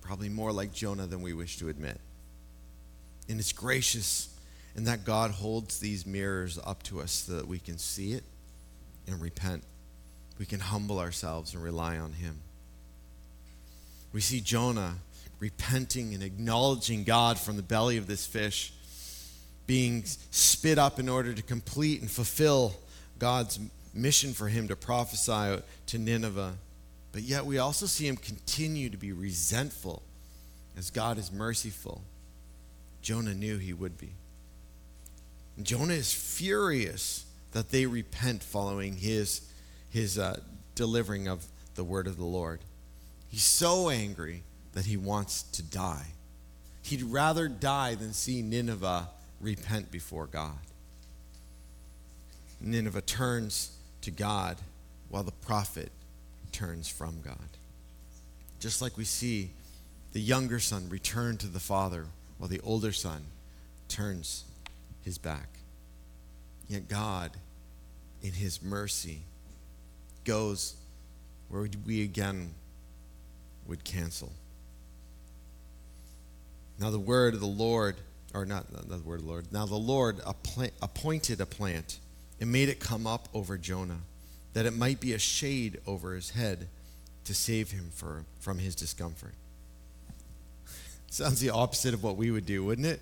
probably 0.01 0.29
more 0.29 0.53
like 0.53 0.73
Jonah 0.73 1.07
than 1.07 1.23
we 1.23 1.33
wish 1.33 1.59
to 1.59 1.69
admit. 1.69 2.01
And 3.29 3.39
it's 3.39 3.53
gracious 3.53 4.29
and 4.75 4.87
that 4.87 5.05
God 5.05 5.31
holds 5.31 5.79
these 5.79 6.05
mirrors 6.07 6.59
up 6.65 6.83
to 6.85 7.01
us 7.01 7.13
so 7.13 7.37
that 7.37 7.47
we 7.47 7.59
can 7.59 7.79
see 7.79 8.15
it 8.15 8.25
and 9.07 9.21
repent. 9.21 9.63
We 10.39 10.47
can 10.47 10.61
humble 10.61 10.99
ourselves 10.99 11.55
and 11.55 11.63
rely 11.63 11.99
on 11.99 12.15
Him. 12.15 12.41
We 14.13 14.21
see 14.21 14.41
Jonah 14.41 14.97
repenting 15.39 16.15
and 16.15 16.23
acknowledging 16.23 17.05
God 17.05 17.39
from 17.39 17.57
the 17.57 17.63
belly 17.63 17.97
of 17.97 18.07
this 18.07 18.27
fish, 18.27 18.73
being 19.67 20.05
spit 20.05 20.79
up 20.79 20.99
in 20.99 21.09
order 21.09 21.33
to 21.33 21.43
complete 21.43 22.01
and 22.01 22.11
fulfill 22.11 22.75
God's 23.19 23.61
mission 23.95 24.33
for 24.33 24.49
him 24.49 24.69
to 24.69 24.77
prophesy 24.77 25.63
to 25.87 25.99
Nineveh. 25.99 26.55
But 27.13 27.23
yet 27.23 27.45
we 27.47 27.59
also 27.59 27.87
see 27.87 28.07
him 28.07 28.17
continue 28.17 28.89
to 28.91 28.97
be 28.97 29.13
resentful 29.13 30.03
as 30.77 30.91
God 30.91 31.19
is 31.19 31.31
merciful. 31.31 32.03
Jonah 33.03 33.35
knew 33.35 33.59
he 33.59 33.73
would 33.73 33.99
be. 33.99 34.11
And 35.57 35.67
Jonah 35.67 35.95
is 35.95 36.13
furious 36.13 37.27
that 37.53 37.71
they 37.71 37.85
repent 37.87 38.43
following 38.43 38.97
his, 38.97 39.43
his 39.91 40.19
uh, 40.19 40.41
delivering 40.75 41.29
of 41.29 41.47
the 41.75 41.85
word 41.85 42.07
of 42.07 42.17
the 42.17 42.25
Lord. 42.25 42.61
He's 43.29 43.45
so 43.45 43.91
angry 43.91 44.43
that 44.73 44.87
he 44.87 44.97
wants 44.97 45.43
to 45.43 45.63
die. 45.63 46.07
He'd 46.83 47.03
rather 47.03 47.49
die 47.49 47.95
than 47.95 48.13
see 48.13 48.43
Nineveh 48.43 49.09
repent 49.43 49.91
before 49.91 50.27
God. 50.27 50.59
Nineveh 52.61 53.03
turns 53.03 53.77
to 54.03 54.11
God 54.11 54.57
while 55.11 55.25
the 55.25 55.33
prophet 55.33 55.91
turns 56.53 56.89
from 56.89 57.21
God. 57.23 57.37
Just 58.61 58.81
like 58.81 58.97
we 58.97 59.05
see 59.05 59.51
the 60.13 60.21
younger 60.21 60.61
son 60.61 60.89
return 60.89 61.37
to 61.39 61.49
the 61.49 61.61
father 61.61 62.07
while 62.39 62.49
the 62.49 62.61
older 62.61 62.93
son 62.93 63.25
turns 63.89 64.45
his 65.05 65.19
back. 65.19 65.49
Yet 66.69 66.89
God, 66.89 67.33
in 68.23 68.33
his 68.33 68.63
mercy, 68.63 69.23
goes 70.25 70.75
where 71.49 71.69
we 71.85 72.03
again 72.03 72.55
would 73.67 73.85
cancel. 73.85 74.33
Now, 76.79 76.91
the 76.91 76.99
word 76.99 77.35
of 77.35 77.41
the 77.41 77.47
Lord, 77.47 77.97
or 78.35 78.45
not, 78.45 78.67
the 78.89 78.99
word 78.99 79.21
of 79.21 79.27
the 79.27 79.31
Lord, 79.31 79.53
now 79.53 79.67
the 79.67 79.75
Lord 79.75 80.21
appointed 80.25 81.41
a 81.41 81.47
plant 81.47 81.99
and 82.41 82.51
made 82.51 82.69
it 82.69 82.81
come 82.81 83.07
up 83.07 83.29
over 83.35 83.59
Jonah 83.59 84.01
that 84.55 84.67
it 84.67 84.73
might 84.73 85.01
be 85.01 85.13
a 85.13 85.19
shade 85.19 85.81
over 85.87 86.15
his 86.15 86.31
head 86.31 86.69
to 87.25 87.35
save 87.35 87.71
him 87.71 87.91
for, 87.95 88.25
from 88.41 88.59
his 88.59 88.75
discomfort. 88.75 89.35
Sounds 91.11 91.41
the 91.41 91.51
opposite 91.51 91.95
of 91.95 92.03
what 92.03 92.17
we 92.17 92.31
would 92.31 92.47
do, 92.47 92.65
wouldn't 92.65 92.87
it? 92.87 93.01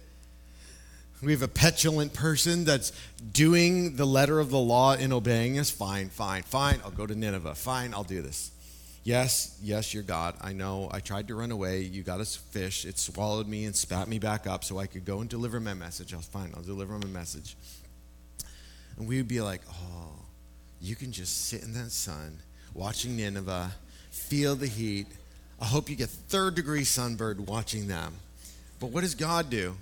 We 1.22 1.32
have 1.32 1.42
a 1.42 1.48
petulant 1.48 2.14
person 2.14 2.64
that's 2.64 2.92
doing 3.32 3.96
the 3.96 4.06
letter 4.06 4.40
of 4.40 4.50
the 4.50 4.58
law 4.58 4.94
and 4.94 5.12
obeying 5.12 5.58
us. 5.58 5.70
Fine, 5.70 6.08
fine, 6.08 6.42
fine. 6.44 6.80
I'll 6.82 6.90
go 6.90 7.06
to 7.06 7.14
Nineveh. 7.14 7.54
Fine, 7.56 7.92
I'll 7.92 8.04
do 8.04 8.22
this. 8.22 8.50
Yes, 9.02 9.58
yes, 9.62 9.94
you're 9.94 10.02
God. 10.02 10.34
I 10.42 10.52
know. 10.52 10.88
I 10.92 11.00
tried 11.00 11.28
to 11.28 11.34
run 11.34 11.50
away. 11.50 11.80
You 11.80 12.02
got 12.02 12.20
a 12.20 12.24
fish. 12.24 12.84
It 12.84 12.98
swallowed 12.98 13.48
me 13.48 13.64
and 13.64 13.74
spat 13.74 14.08
me 14.08 14.18
back 14.18 14.46
up 14.46 14.62
so 14.62 14.78
I 14.78 14.86
could 14.86 15.04
go 15.06 15.20
and 15.20 15.28
deliver 15.28 15.58
my 15.58 15.72
message. 15.72 16.12
I 16.12 16.18
was 16.18 16.26
fine. 16.26 16.52
I'll 16.54 16.62
deliver 16.62 16.98
my 16.98 17.06
message. 17.06 17.56
And 18.98 19.08
we 19.08 19.16
would 19.16 19.28
be 19.28 19.40
like, 19.40 19.62
oh, 19.70 20.12
you 20.80 20.96
can 20.96 21.12
just 21.12 21.46
sit 21.46 21.62
in 21.62 21.72
that 21.74 21.90
sun, 21.90 22.38
watching 22.74 23.16
Nineveh, 23.16 23.72
feel 24.10 24.54
the 24.54 24.66
heat. 24.66 25.06
I 25.60 25.64
hope 25.64 25.88
you 25.88 25.96
get 25.96 26.10
third 26.10 26.54
degree 26.54 26.84
sunburned 26.84 27.46
watching 27.46 27.88
them. 27.88 28.14
But 28.78 28.88
what 28.88 29.00
does 29.00 29.14
God 29.14 29.48
do? 29.48 29.76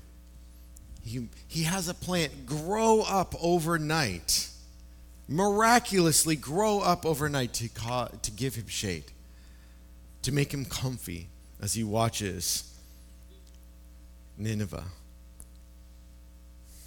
He, 1.05 1.29
he 1.49 1.65
has 1.65 1.89
a 1.89 1.95
plant 1.95 2.47
grow 2.47 3.03
up 3.03 3.35
overnight 3.41 4.51
miraculously 5.29 6.35
grow 6.35 6.81
up 6.81 7.05
overnight 7.05 7.53
to, 7.55 7.69
ca- 7.69 8.09
to 8.23 8.31
give 8.31 8.55
him 8.55 8.67
shade, 8.67 9.05
to 10.23 10.33
make 10.33 10.53
him 10.53 10.65
comfy 10.65 11.29
as 11.61 11.75
he 11.75 11.85
watches 11.85 12.75
Nineveh. 14.39 14.85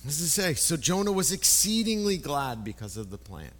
What 0.02 0.08
does 0.08 0.22
it 0.22 0.30
say? 0.30 0.56
So 0.56 0.76
Jonah 0.78 1.12
was 1.12 1.32
exceedingly 1.32 2.18
glad 2.18 2.64
because 2.64 2.98
of 2.98 3.12
the 3.12 3.20
plant. 3.20 3.54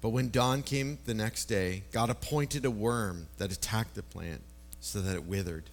But 0.00 0.08
when 0.08 0.30
dawn 0.30 0.62
came 0.62 0.98
the 1.04 1.14
next 1.14 1.44
day, 1.44 1.84
God 1.92 2.08
appointed 2.10 2.64
a 2.64 2.70
worm 2.70 3.28
that 3.36 3.52
attacked 3.52 3.94
the 3.94 4.02
plant 4.02 4.40
so 4.80 5.00
that 5.00 5.14
it 5.14 5.24
withered. 5.24 5.64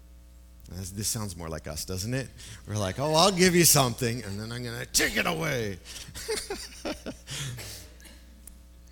This 0.71 1.07
sounds 1.07 1.35
more 1.35 1.49
like 1.49 1.67
us, 1.67 1.83
doesn't 1.83 2.13
it? 2.13 2.27
We're 2.67 2.75
like, 2.75 2.99
oh, 2.99 3.15
I'll 3.15 3.31
give 3.31 3.55
you 3.55 3.63
something, 3.63 4.23
and 4.23 4.39
then 4.39 4.51
I'm 4.51 4.63
going 4.63 4.79
to 4.79 4.85
take 4.85 5.17
it 5.17 5.25
away. 5.25 5.79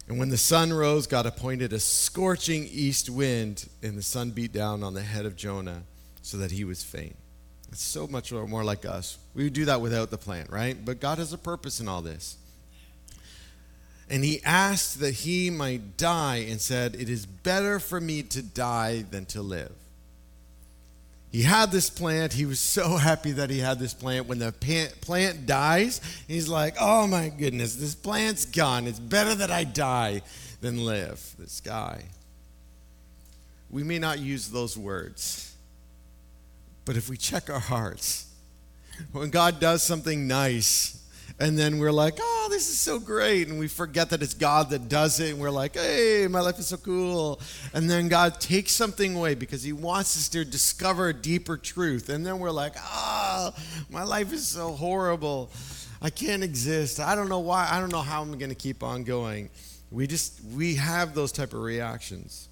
and 0.07 0.17
when 0.17 0.29
the 0.29 0.37
sun 0.37 0.71
rose, 0.71 1.07
God 1.07 1.25
appointed 1.25 1.73
a 1.73 1.79
scorching 1.79 2.67
east 2.71 3.09
wind, 3.09 3.67
and 3.81 3.97
the 3.97 4.03
sun 4.03 4.31
beat 4.31 4.53
down 4.53 4.83
on 4.83 4.93
the 4.93 5.01
head 5.01 5.25
of 5.25 5.35
Jonah 5.35 5.83
so 6.21 6.37
that 6.37 6.51
he 6.51 6.63
was 6.63 6.83
faint. 6.83 7.15
It's 7.71 7.81
so 7.81 8.07
much 8.07 8.31
more 8.31 8.63
like 8.63 8.85
us. 8.85 9.17
We 9.33 9.43
would 9.43 9.53
do 9.53 9.65
that 9.65 9.81
without 9.81 10.09
the 10.09 10.17
plant, 10.17 10.49
right? 10.49 10.77
But 10.83 10.99
God 10.99 11.17
has 11.17 11.33
a 11.33 11.37
purpose 11.37 11.79
in 11.79 11.87
all 11.87 12.01
this. 12.01 12.37
And 14.09 14.23
he 14.23 14.41
asked 14.43 15.01
that 15.01 15.13
he 15.13 15.49
might 15.49 15.97
die 15.97 16.45
and 16.47 16.61
said, 16.61 16.95
It 16.95 17.09
is 17.09 17.25
better 17.25 17.79
for 17.79 17.99
me 17.99 18.23
to 18.23 18.41
die 18.41 19.03
than 19.09 19.25
to 19.27 19.41
live. 19.41 19.73
He 21.31 21.41
had 21.43 21.71
this 21.71 21.89
plant. 21.89 22.33
He 22.33 22.45
was 22.45 22.59
so 22.59 22.97
happy 22.97 23.31
that 23.33 23.49
he 23.49 23.59
had 23.59 23.79
this 23.79 23.93
plant. 23.93 24.27
When 24.27 24.39
the 24.39 24.51
plant 24.51 25.45
dies, 25.45 26.01
he's 26.27 26.47
like, 26.47 26.75
oh 26.79 27.07
my 27.07 27.29
goodness, 27.29 27.75
this 27.75 27.95
plant's 27.95 28.45
gone. 28.45 28.87
It's 28.87 28.99
better 28.99 29.35
that 29.35 29.51
I 29.51 29.63
die 29.63 30.21
than 30.61 30.85
live. 30.85 31.35
This 31.37 31.61
guy. 31.61 32.05
We 33.69 33.83
may 33.83 33.99
not 33.99 34.19
use 34.19 34.49
those 34.49 34.77
words, 34.77 35.53
but 36.85 36.95
if 36.95 37.09
we 37.09 37.17
check 37.17 37.49
our 37.49 37.59
hearts, 37.59 38.33
when 39.11 39.29
God 39.29 39.59
does 39.59 39.83
something 39.83 40.25
nice, 40.25 40.96
and 41.39 41.57
then 41.57 41.77
we're 41.77 41.91
like, 41.91 42.17
oh, 42.19 42.47
this 42.49 42.67
is 42.67 42.79
so 42.79 42.99
great. 42.99 43.47
And 43.47 43.59
we 43.59 43.67
forget 43.67 44.09
that 44.09 44.23
it's 44.23 44.33
God 44.33 44.71
that 44.71 44.89
does 44.89 45.19
it. 45.19 45.31
And 45.31 45.39
we're 45.39 45.51
like, 45.51 45.75
hey, 45.75 46.27
my 46.27 46.39
life 46.39 46.57
is 46.57 46.67
so 46.67 46.77
cool. 46.77 47.39
And 47.73 47.87
then 47.87 48.07
God 48.07 48.41
takes 48.41 48.71
something 48.71 49.15
away 49.15 49.35
because 49.35 49.61
He 49.61 49.71
wants 49.71 50.17
us 50.17 50.29
to 50.29 50.43
discover 50.43 51.09
a 51.09 51.13
deeper 51.13 51.55
truth. 51.55 52.09
And 52.09 52.25
then 52.25 52.39
we're 52.39 52.49
like, 52.49 52.73
oh, 52.83 53.53
my 53.91 54.03
life 54.03 54.33
is 54.33 54.47
so 54.47 54.71
horrible. 54.71 55.51
I 56.01 56.09
can't 56.09 56.43
exist. 56.43 56.99
I 56.99 57.13
don't 57.13 57.29
know 57.29 57.39
why. 57.39 57.67
I 57.69 57.79
don't 57.79 57.91
know 57.91 58.01
how 58.01 58.23
I'm 58.23 58.35
going 58.39 58.49
to 58.49 58.55
keep 58.55 58.81
on 58.81 59.03
going. 59.03 59.51
We 59.91 60.07
just, 60.07 60.43
we 60.43 60.75
have 60.75 61.13
those 61.13 61.31
type 61.31 61.53
of 61.53 61.61
reactions. 61.61 62.49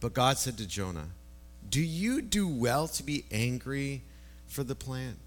But 0.00 0.14
God 0.14 0.38
said 0.38 0.56
to 0.58 0.66
Jonah, 0.66 1.08
do 1.68 1.82
you 1.82 2.22
do 2.22 2.48
well 2.48 2.88
to 2.88 3.02
be 3.02 3.24
angry 3.30 4.02
for 4.46 4.64
the 4.64 4.74
plant? 4.74 5.18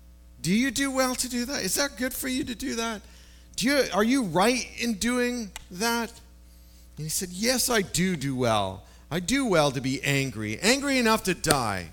Do 0.46 0.54
you 0.54 0.70
do 0.70 0.92
well 0.92 1.16
to 1.16 1.28
do 1.28 1.44
that? 1.46 1.64
Is 1.64 1.74
that 1.74 1.98
good 1.98 2.14
for 2.14 2.28
you 2.28 2.44
to 2.44 2.54
do 2.54 2.76
that? 2.76 3.02
Do 3.56 3.66
you, 3.66 3.84
are 3.92 4.04
you 4.04 4.26
right 4.26 4.70
in 4.78 4.94
doing 4.94 5.50
that? 5.72 6.12
And 6.98 7.04
he 7.04 7.10
said, 7.10 7.30
Yes, 7.30 7.68
I 7.68 7.82
do 7.82 8.16
do 8.16 8.36
well. 8.36 8.84
I 9.10 9.22
do 9.22 9.48
well 9.48 9.72
to 9.72 9.82
be 9.82 10.04
angry, 10.04 10.60
angry 10.60 11.00
enough 11.00 11.24
to 11.24 11.34
die. 11.34 11.88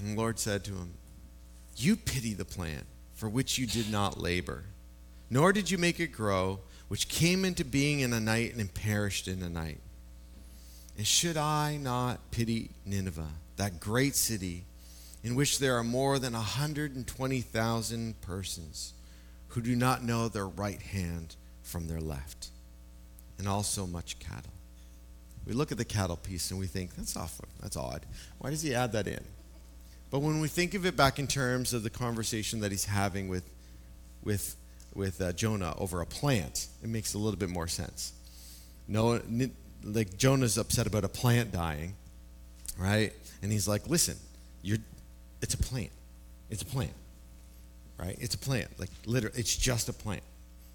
And 0.00 0.16
the 0.16 0.20
Lord 0.20 0.40
said 0.40 0.64
to 0.64 0.72
him, 0.72 0.94
You 1.76 1.94
pity 1.94 2.34
the 2.34 2.44
plant 2.44 2.84
for 3.14 3.28
which 3.28 3.56
you 3.56 3.68
did 3.68 3.88
not 3.88 4.18
labor, 4.18 4.64
nor 5.30 5.52
did 5.52 5.70
you 5.70 5.78
make 5.78 6.00
it 6.00 6.08
grow, 6.08 6.58
which 6.88 7.06
came 7.06 7.44
into 7.44 7.64
being 7.64 8.00
in 8.00 8.12
a 8.12 8.18
night 8.18 8.56
and 8.56 8.74
perished 8.74 9.28
in 9.28 9.40
a 9.44 9.48
night. 9.48 9.78
And 10.98 11.06
should 11.06 11.36
I 11.36 11.76
not 11.76 12.32
pity 12.32 12.70
Nineveh, 12.84 13.30
that 13.58 13.78
great 13.78 14.16
city? 14.16 14.64
In 15.22 15.34
which 15.34 15.58
there 15.58 15.76
are 15.76 15.84
more 15.84 16.18
than 16.18 16.32
120,000 16.32 18.20
persons 18.20 18.94
who 19.48 19.60
do 19.60 19.76
not 19.76 20.02
know 20.02 20.28
their 20.28 20.48
right 20.48 20.80
hand 20.80 21.36
from 21.62 21.86
their 21.86 22.00
left, 22.00 22.48
and 23.38 23.48
also 23.48 23.86
much 23.86 24.18
cattle. 24.18 24.52
We 25.46 25.52
look 25.52 25.72
at 25.72 25.78
the 25.78 25.84
cattle 25.84 26.16
piece 26.16 26.50
and 26.50 26.60
we 26.60 26.66
think, 26.66 26.94
that's 26.94 27.16
awful, 27.16 27.46
that's 27.60 27.76
odd. 27.76 28.06
Why 28.38 28.50
does 28.50 28.62
he 28.62 28.74
add 28.74 28.92
that 28.92 29.06
in? 29.06 29.22
But 30.10 30.20
when 30.20 30.40
we 30.40 30.48
think 30.48 30.74
of 30.74 30.86
it 30.86 30.96
back 30.96 31.18
in 31.18 31.26
terms 31.26 31.72
of 31.72 31.82
the 31.82 31.90
conversation 31.90 32.60
that 32.60 32.70
he's 32.70 32.84
having 32.84 33.28
with, 33.28 33.44
with, 34.22 34.56
with 34.94 35.20
uh, 35.20 35.32
Jonah 35.32 35.74
over 35.78 36.00
a 36.00 36.06
plant, 36.06 36.68
it 36.82 36.88
makes 36.88 37.14
a 37.14 37.18
little 37.18 37.38
bit 37.38 37.48
more 37.48 37.66
sense. 37.66 38.12
No, 38.86 39.20
like 39.82 40.16
Jonah's 40.18 40.58
upset 40.58 40.86
about 40.86 41.04
a 41.04 41.08
plant 41.08 41.52
dying, 41.52 41.94
right? 42.78 43.12
And 43.42 43.50
he's 43.50 43.66
like, 43.66 43.88
listen, 43.88 44.16
you're, 44.62 44.78
it's 45.42 45.54
a 45.54 45.58
plant. 45.58 45.90
It's 46.48 46.62
a 46.62 46.66
plant, 46.66 46.92
right? 47.98 48.16
It's 48.20 48.34
a 48.34 48.38
plant. 48.38 48.68
Like, 48.78 48.90
literally, 49.04 49.38
it's 49.38 49.56
just 49.56 49.88
a 49.88 49.92
plant. 49.92 50.22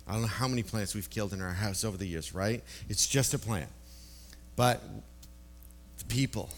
I 0.08 0.13
don't 0.13 0.21
know 0.21 0.27
how 0.27 0.47
many 0.47 0.63
plants 0.63 0.93
we've 0.93 1.10
killed 1.10 1.34
in 1.34 1.41
our 1.41 1.51
house 1.53 1.84
over 1.84 1.97
the 1.97 2.06
years, 2.06 2.34
right? 2.36 2.63
It's 2.89 3.08
just 3.08 3.34
a 3.34 3.39
plant. 3.39 3.69
But 4.56 4.82
the 5.97 6.06
people, 6.06 6.49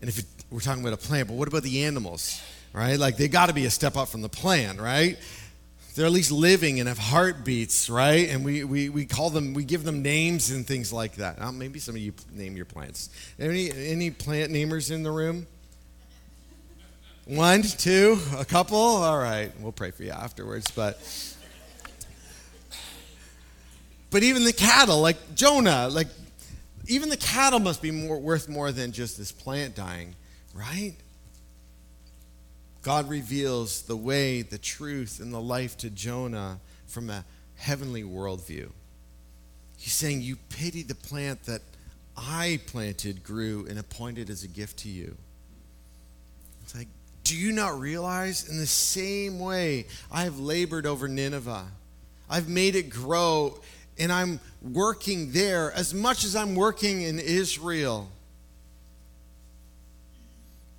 and 0.00 0.08
if 0.08 0.18
it, 0.18 0.26
we're 0.50 0.60
talking 0.60 0.82
about 0.82 0.94
a 0.94 1.08
plant, 1.08 1.28
but 1.28 1.34
what 1.34 1.48
about 1.48 1.62
the 1.62 1.84
animals, 1.84 2.40
right? 2.72 2.98
Like, 2.98 3.16
they 3.16 3.28
got 3.28 3.46
to 3.46 3.52
be 3.52 3.66
a 3.66 3.70
step 3.70 3.96
up 3.96 4.08
from 4.08 4.22
the 4.22 4.28
plant, 4.28 4.80
right? 4.80 5.18
They're 5.94 6.06
at 6.06 6.12
least 6.12 6.30
living 6.30 6.78
and 6.78 6.88
have 6.88 6.98
heartbeats, 6.98 7.88
right? 7.88 8.28
And 8.28 8.44
we, 8.44 8.64
we, 8.64 8.90
we 8.90 9.06
call 9.06 9.30
them, 9.30 9.54
we 9.54 9.64
give 9.64 9.82
them 9.82 10.02
names 10.02 10.50
and 10.50 10.66
things 10.66 10.92
like 10.92 11.16
that. 11.16 11.38
Now, 11.38 11.50
maybe 11.50 11.78
some 11.78 11.94
of 11.94 12.00
you 12.00 12.12
name 12.32 12.56
your 12.56 12.66
plants. 12.66 13.08
Any, 13.38 13.70
any 13.72 14.10
plant 14.10 14.52
namers 14.52 14.90
in 14.90 15.02
the 15.02 15.10
room? 15.10 15.46
One, 17.26 17.62
two, 17.62 18.20
a 18.38 18.44
couple? 18.44 18.78
All 18.78 19.18
right, 19.18 19.50
we'll 19.58 19.72
pray 19.72 19.90
for 19.90 20.04
you 20.04 20.12
afterwards. 20.12 20.70
But 20.70 20.96
but 24.10 24.22
even 24.22 24.44
the 24.44 24.52
cattle, 24.52 25.00
like 25.00 25.34
Jonah, 25.34 25.88
like 25.88 26.06
even 26.86 27.08
the 27.08 27.16
cattle 27.16 27.58
must 27.58 27.82
be 27.82 27.90
more, 27.90 28.20
worth 28.20 28.48
more 28.48 28.70
than 28.70 28.92
just 28.92 29.18
this 29.18 29.32
plant 29.32 29.74
dying, 29.74 30.14
right? 30.54 30.94
God 32.82 33.08
reveals 33.08 33.82
the 33.82 33.96
way, 33.96 34.42
the 34.42 34.58
truth, 34.58 35.18
and 35.18 35.34
the 35.34 35.40
life 35.40 35.76
to 35.78 35.90
Jonah 35.90 36.60
from 36.86 37.10
a 37.10 37.24
heavenly 37.56 38.04
worldview. 38.04 38.70
He's 39.76 39.94
saying, 39.94 40.22
You 40.22 40.36
pity 40.50 40.84
the 40.84 40.94
plant 40.94 41.42
that 41.46 41.62
I 42.16 42.60
planted, 42.68 43.24
grew, 43.24 43.66
and 43.68 43.80
appointed 43.80 44.30
as 44.30 44.44
a 44.44 44.48
gift 44.48 44.78
to 44.78 44.88
you. 44.88 45.16
It's 46.62 46.76
like 46.76 46.86
do 47.26 47.36
you 47.36 47.50
not 47.50 47.80
realize 47.80 48.48
in 48.48 48.58
the 48.58 48.66
same 48.66 49.40
way 49.40 49.86
I 50.12 50.22
have 50.22 50.38
labored 50.38 50.86
over 50.86 51.08
Nineveh? 51.08 51.66
I've 52.30 52.48
made 52.48 52.76
it 52.76 52.88
grow 52.88 53.58
and 53.98 54.12
I'm 54.12 54.38
working 54.62 55.32
there 55.32 55.72
as 55.72 55.92
much 55.92 56.24
as 56.24 56.36
I'm 56.36 56.54
working 56.54 57.02
in 57.02 57.18
Israel. 57.18 58.08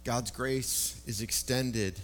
God's 0.06 0.32
grace 0.32 1.02
is 1.06 1.22
extended 1.22 2.00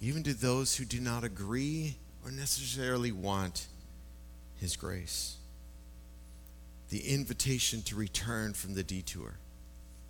even 0.00 0.24
to 0.24 0.34
those 0.34 0.74
who 0.74 0.84
do 0.84 0.98
not 0.98 1.22
agree 1.22 1.94
or 2.24 2.32
necessarily 2.32 3.12
want 3.12 3.68
His 4.56 4.74
grace. 4.74 5.36
The 6.88 7.14
invitation 7.14 7.82
to 7.82 7.94
return 7.94 8.52
from 8.52 8.74
the 8.74 8.82
detour. 8.82 9.34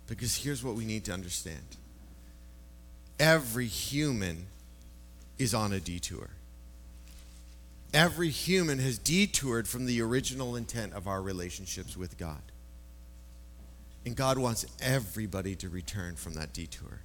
Because 0.07 0.35
here's 0.35 0.63
what 0.63 0.73
we 0.73 0.85
need 0.85 1.05
to 1.05 1.13
understand 1.13 1.77
every 3.19 3.67
human 3.67 4.47
is 5.37 5.53
on 5.53 5.73
a 5.73 5.79
detour. 5.79 6.29
Every 7.93 8.29
human 8.29 8.79
has 8.79 8.97
detoured 8.97 9.67
from 9.67 9.85
the 9.85 10.01
original 10.01 10.55
intent 10.55 10.93
of 10.93 11.07
our 11.07 11.21
relationships 11.21 11.95
with 11.95 12.17
God. 12.17 12.41
And 14.05 14.15
God 14.15 14.37
wants 14.37 14.65
everybody 14.81 15.55
to 15.57 15.69
return 15.69 16.15
from 16.15 16.33
that 16.35 16.53
detour 16.53 16.99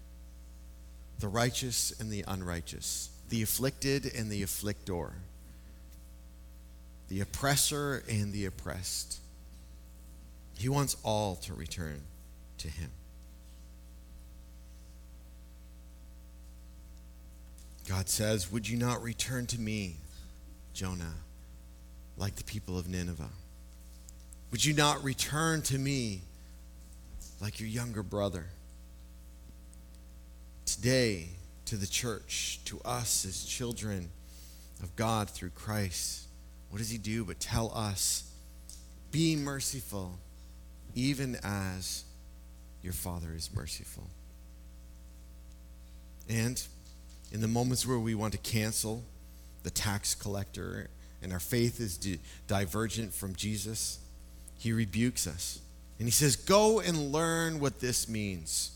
the 1.21 1.29
righteous 1.29 1.93
and 2.01 2.11
the 2.11 2.25
unrighteous, 2.29 3.11
the 3.29 3.43
afflicted 3.43 4.07
and 4.15 4.31
the 4.31 4.43
afflictor. 4.43 5.13
the 7.09 7.21
oppressor 7.21 8.05
and 8.09 8.33
the 8.33 8.45
oppressed. 8.47 9.19
He 10.59 10.69
wants 10.69 10.97
all 11.03 11.37
to 11.37 11.55
return 11.55 12.03
to 12.59 12.69
him. 12.69 12.91
God 17.89 18.09
says, 18.11 18.53
Would 18.53 18.69
you 18.69 18.77
not 18.77 19.03
return 19.03 19.47
to 19.47 19.59
me, 19.59 19.97
Jonah, 20.75 21.15
like 22.19 22.37
the 22.37 22.45
people 22.45 22.79
of 22.79 22.87
Nineveh? 22.87 23.31
Would 24.51 24.63
you 24.63 24.75
not 24.75 25.03
return 25.03 25.63
to 25.63 25.79
me 25.79 26.21
like 27.41 27.61
your 27.61 27.69
younger 27.69 28.03
brother? 28.03 28.47
Today, 30.67 31.29
to 31.65 31.77
the 31.77 31.87
church, 31.87 32.61
to 32.67 32.79
us 32.85 33.25
as 33.25 33.45
children 33.45 34.11
of 34.83 34.95
God 34.95 35.31
through 35.31 35.51
Christ, 35.51 36.29
what 36.69 36.79
does 36.79 36.91
he 36.91 36.99
do 36.99 37.25
but 37.25 37.41
tell 37.41 37.73
us, 37.75 38.31
Be 39.11 39.35
merciful, 39.35 40.19
even 40.95 41.39
as 41.43 42.05
your 42.83 42.93
Father 42.93 43.33
is 43.35 43.49
merciful? 43.55 44.09
And 46.29 46.63
in 47.33 47.41
the 47.41 47.49
moments 47.49 47.87
where 47.87 47.99
we 47.99 48.15
want 48.15 48.33
to 48.33 48.39
cancel 48.39 49.05
the 49.63 49.71
tax 49.71 50.15
collector 50.15 50.89
and 51.23 51.33
our 51.33 51.41
faith 51.41 51.81
is 51.81 51.97
di- 51.97 52.21
divergent 52.47 53.13
from 53.13 53.35
Jesus, 53.35 53.99
he 54.59 54.73
rebukes 54.73 55.27
us. 55.27 55.61
And 55.99 56.07
he 56.07 56.13
says, 56.13 56.37
Go 56.37 56.81
and 56.81 57.13
learn 57.13 57.61
what 57.61 57.81
this 57.81 58.09
means. 58.09 58.73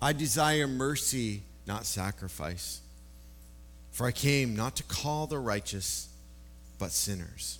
I 0.00 0.12
desire 0.12 0.66
mercy, 0.66 1.42
not 1.66 1.86
sacrifice. 1.86 2.80
For 3.90 4.06
I 4.06 4.12
came 4.12 4.54
not 4.54 4.76
to 4.76 4.82
call 4.84 5.26
the 5.26 5.38
righteous, 5.38 6.08
but 6.78 6.92
sinners. 6.92 7.58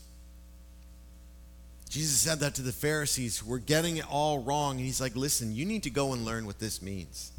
Jesus 1.88 2.18
said 2.18 2.40
that 2.40 2.54
to 2.56 2.62
the 2.62 2.72
Pharisees 2.72 3.38
who 3.38 3.48
were 3.48 3.58
getting 3.58 3.96
it 3.96 4.04
all 4.10 4.40
wrong. 4.40 4.76
And 4.76 4.84
he's 4.84 5.00
like, 5.00 5.16
Listen, 5.16 5.54
you 5.54 5.64
need 5.64 5.82
to 5.84 5.90
go 5.90 6.12
and 6.12 6.24
learn 6.24 6.46
what 6.46 6.58
this 6.58 6.80
means. 6.80 7.32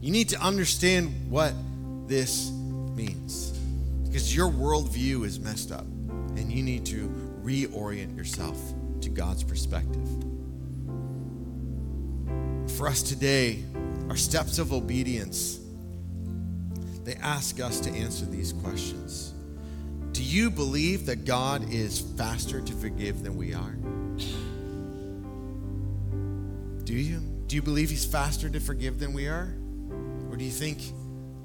You 0.00 0.10
need 0.10 0.30
to 0.30 0.40
understand 0.40 1.30
what 1.30 1.52
this 2.06 2.50
means. 2.94 3.50
Because 4.04 4.34
your 4.34 4.50
worldview 4.50 5.24
is 5.24 5.38
messed 5.40 5.72
up, 5.72 5.84
and 5.84 6.50
you 6.50 6.62
need 6.62 6.86
to 6.86 7.08
reorient 7.42 8.16
yourself 8.16 8.56
to 9.00 9.08
God's 9.10 9.42
perspective. 9.42 10.08
For 12.76 12.88
us 12.88 13.02
today, 13.02 13.62
our 14.08 14.16
steps 14.16 14.58
of 14.58 14.72
obedience, 14.72 15.60
they 17.04 17.14
ask 17.14 17.60
us 17.60 17.80
to 17.80 17.90
answer 17.90 18.26
these 18.26 18.52
questions. 18.52 19.32
Do 20.12 20.22
you 20.22 20.50
believe 20.50 21.06
that 21.06 21.24
God 21.24 21.72
is 21.72 22.00
faster 22.00 22.60
to 22.60 22.72
forgive 22.72 23.22
than 23.22 23.36
we 23.36 23.54
are? 23.54 23.76
Do 26.84 26.94
you? 26.94 27.20
Do 27.46 27.56
you 27.56 27.62
believe 27.62 27.90
He's 27.90 28.04
faster 28.04 28.48
to 28.48 28.60
forgive 28.60 28.98
than 28.98 29.12
we 29.12 29.28
are? 29.28 29.54
Or 30.30 30.36
do 30.36 30.44
you 30.44 30.50
think 30.50 30.80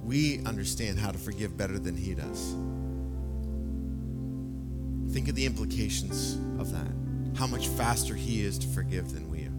we 0.04 0.44
understand 0.46 1.00
how 1.00 1.12
to 1.12 1.18
forgive 1.18 1.58
better 1.58 1.78
than 1.80 1.96
He 1.96 2.14
does? 2.14 2.56
Think 5.14 5.28
of 5.28 5.36
the 5.36 5.46
implications 5.46 6.36
of 6.60 6.72
that. 6.72 6.92
How 7.38 7.48
much 7.48 7.68
faster 7.68 8.16
He 8.16 8.44
is 8.44 8.58
to 8.60 8.68
forgive 8.68 9.14
than 9.14 9.30
we 9.30 9.44
are. 9.44 9.52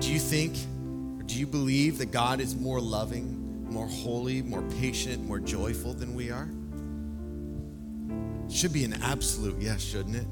Do 0.00 0.12
you 0.12 0.18
think, 0.18 0.56
or 1.18 1.22
do 1.24 1.38
you 1.38 1.46
believe 1.46 1.98
that 1.98 2.10
God 2.10 2.40
is 2.40 2.56
more 2.56 2.80
loving, 2.80 3.66
more 3.70 3.86
holy, 3.86 4.42
more 4.42 4.62
patient, 4.80 5.26
more 5.26 5.38
joyful 5.38 5.92
than 5.92 6.14
we 6.14 6.30
are? 6.30 6.48
Should 8.50 8.72
be 8.72 8.84
an 8.84 8.94
absolute 9.02 9.60
yes, 9.60 9.82
shouldn't 9.82 10.16
it? 10.16 10.26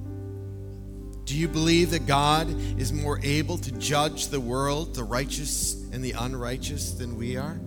Do 1.25 1.37
you 1.37 1.47
believe 1.47 1.91
that 1.91 2.07
God 2.07 2.49
is 2.81 2.93
more 2.93 3.21
able 3.23 3.59
to 3.59 3.71
judge 3.73 4.29
the 4.29 4.41
world, 4.41 4.95
the 4.95 5.05
righteous 5.05 5.75
and 5.93 6.03
the 6.03 6.13
unrighteous, 6.13 6.93
than 6.93 7.17
we 7.19 7.37
are? 7.37 7.61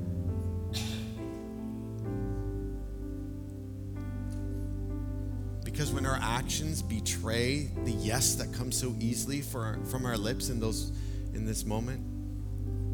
Actions 6.42 6.82
betray 6.82 7.70
the 7.86 7.92
yes 7.92 8.34
that 8.34 8.52
comes 8.52 8.76
so 8.76 8.96
easily 9.00 9.42
for, 9.42 9.78
from 9.86 10.08
our 10.08 10.18
lips 10.18 10.50
in, 10.50 10.60
those, 10.60 10.92
in 11.36 11.46
this 11.46 11.66
moment, 11.66 12.02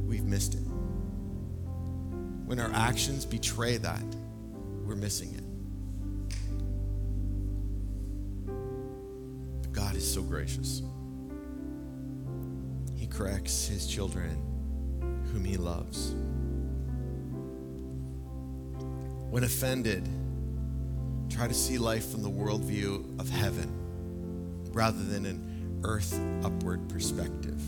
we've 0.05 0.25
missed 0.25 0.53
it. 0.53 0.63
When 2.45 2.59
our 2.59 2.69
actions 2.73 3.25
betray 3.25 3.77
that, 3.77 4.03
we're 4.85 4.97
missing 4.97 5.33
it. 5.33 5.43
But 9.61 9.71
God 9.71 9.95
is 9.95 10.13
so 10.13 10.21
gracious. 10.21 10.81
He 12.97 13.07
corrects 13.07 13.65
his 13.65 13.87
children 13.87 14.35
whom 15.31 15.45
he 15.45 15.55
loves. 15.55 16.13
When 19.31 19.45
offended, 19.45 20.05
try 21.29 21.47
to 21.47 21.53
see 21.53 21.77
life 21.77 22.09
from 22.09 22.23
the 22.23 22.29
worldview 22.29 23.19
of 23.19 23.29
heaven 23.29 23.71
rather 24.71 25.03
than 25.03 25.25
an 25.25 25.81
earth 25.83 26.19
upward 26.43 26.87
perspective, 26.89 27.61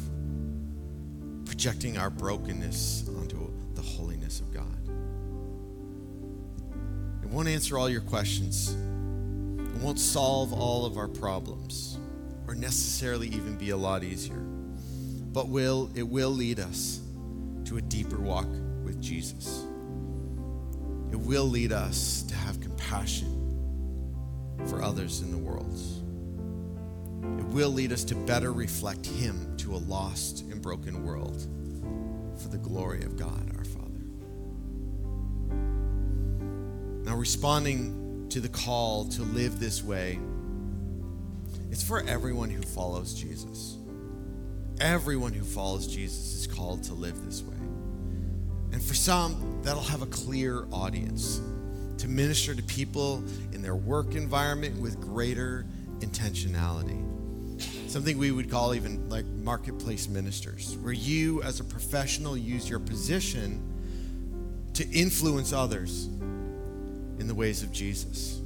projecting 1.45 1.97
our 1.97 2.09
brokenness 2.09 3.09
onto 3.17 3.51
the 3.73 3.81
holiness 3.81 4.39
of 4.39 4.53
God. 4.53 4.65
It 7.23 7.29
won't 7.29 7.47
answer 7.47 7.77
all 7.77 7.89
your 7.89 8.01
questions, 8.01 8.71
it 8.71 9.81
won't 9.81 9.99
solve 9.99 10.53
all 10.53 10.85
of 10.85 10.97
our 10.97 11.07
problems, 11.07 11.99
or 12.47 12.55
necessarily 12.55 13.27
even 13.27 13.57
be 13.57 13.69
a 13.71 13.77
lot 13.77 14.03
easier, 14.03 14.39
but 15.33 15.47
will, 15.47 15.89
it 15.95 16.07
will 16.07 16.31
lead 16.31 16.59
us 16.59 16.99
to 17.65 17.77
a 17.77 17.81
deeper 17.81 18.17
walk 18.17 18.47
with 18.83 18.99
Jesus. 19.01 19.65
It 21.11 21.19
will 21.19 21.45
lead 21.45 21.71
us 21.71 22.23
to 22.23 22.35
have 22.35 22.59
compassion 22.61 23.28
for 24.67 24.81
others 24.81 25.21
in 25.21 25.31
the 25.31 25.37
world. 25.37 25.77
It 27.39 27.45
will 27.53 27.69
lead 27.69 27.91
us 27.91 28.03
to 28.05 28.15
better 28.15 28.53
reflect 28.53 29.05
Him 29.05 29.55
to 29.57 29.75
a 29.75 29.77
lost 29.77 30.41
and 30.51 30.61
broken 30.61 31.03
world 31.03 31.47
for 32.37 32.49
the 32.49 32.57
glory 32.57 33.03
of 33.03 33.17
God 33.17 33.51
our 33.57 33.65
Father. 33.65 33.89
Now, 37.03 37.15
responding 37.15 38.27
to 38.29 38.39
the 38.39 38.49
call 38.49 39.05
to 39.09 39.23
live 39.23 39.59
this 39.59 39.83
way, 39.83 40.19
it's 41.71 41.83
for 41.83 42.01
everyone 42.07 42.49
who 42.49 42.61
follows 42.61 43.13
Jesus. 43.13 43.77
Everyone 44.79 45.33
who 45.33 45.43
follows 45.43 45.87
Jesus 45.87 46.35
is 46.35 46.47
called 46.47 46.83
to 46.83 46.93
live 46.93 47.25
this 47.25 47.41
way. 47.41 47.57
And 48.71 48.81
for 48.81 48.93
some, 48.93 49.59
that'll 49.63 49.81
have 49.81 50.01
a 50.01 50.07
clear 50.07 50.65
audience 50.71 51.41
to 51.99 52.07
minister 52.07 52.55
to 52.55 52.63
people 52.63 53.23
in 53.53 53.61
their 53.61 53.75
work 53.75 54.15
environment 54.15 54.79
with 54.81 54.99
greater 54.99 55.65
intentionality. 55.99 57.05
Something 57.89 58.17
we 58.17 58.31
would 58.31 58.49
call 58.49 58.73
even 58.73 59.09
like 59.09 59.25
marketplace 59.25 60.07
ministers, 60.07 60.77
where 60.77 60.93
you 60.93 61.43
as 61.43 61.59
a 61.59 61.63
professional 61.63 62.37
use 62.37 62.69
your 62.69 62.79
position 62.79 63.61
to 64.73 64.89
influence 64.91 65.51
others 65.51 66.05
in 67.19 67.27
the 67.27 67.35
ways 67.35 67.63
of 67.63 67.71
Jesus. 67.71 68.39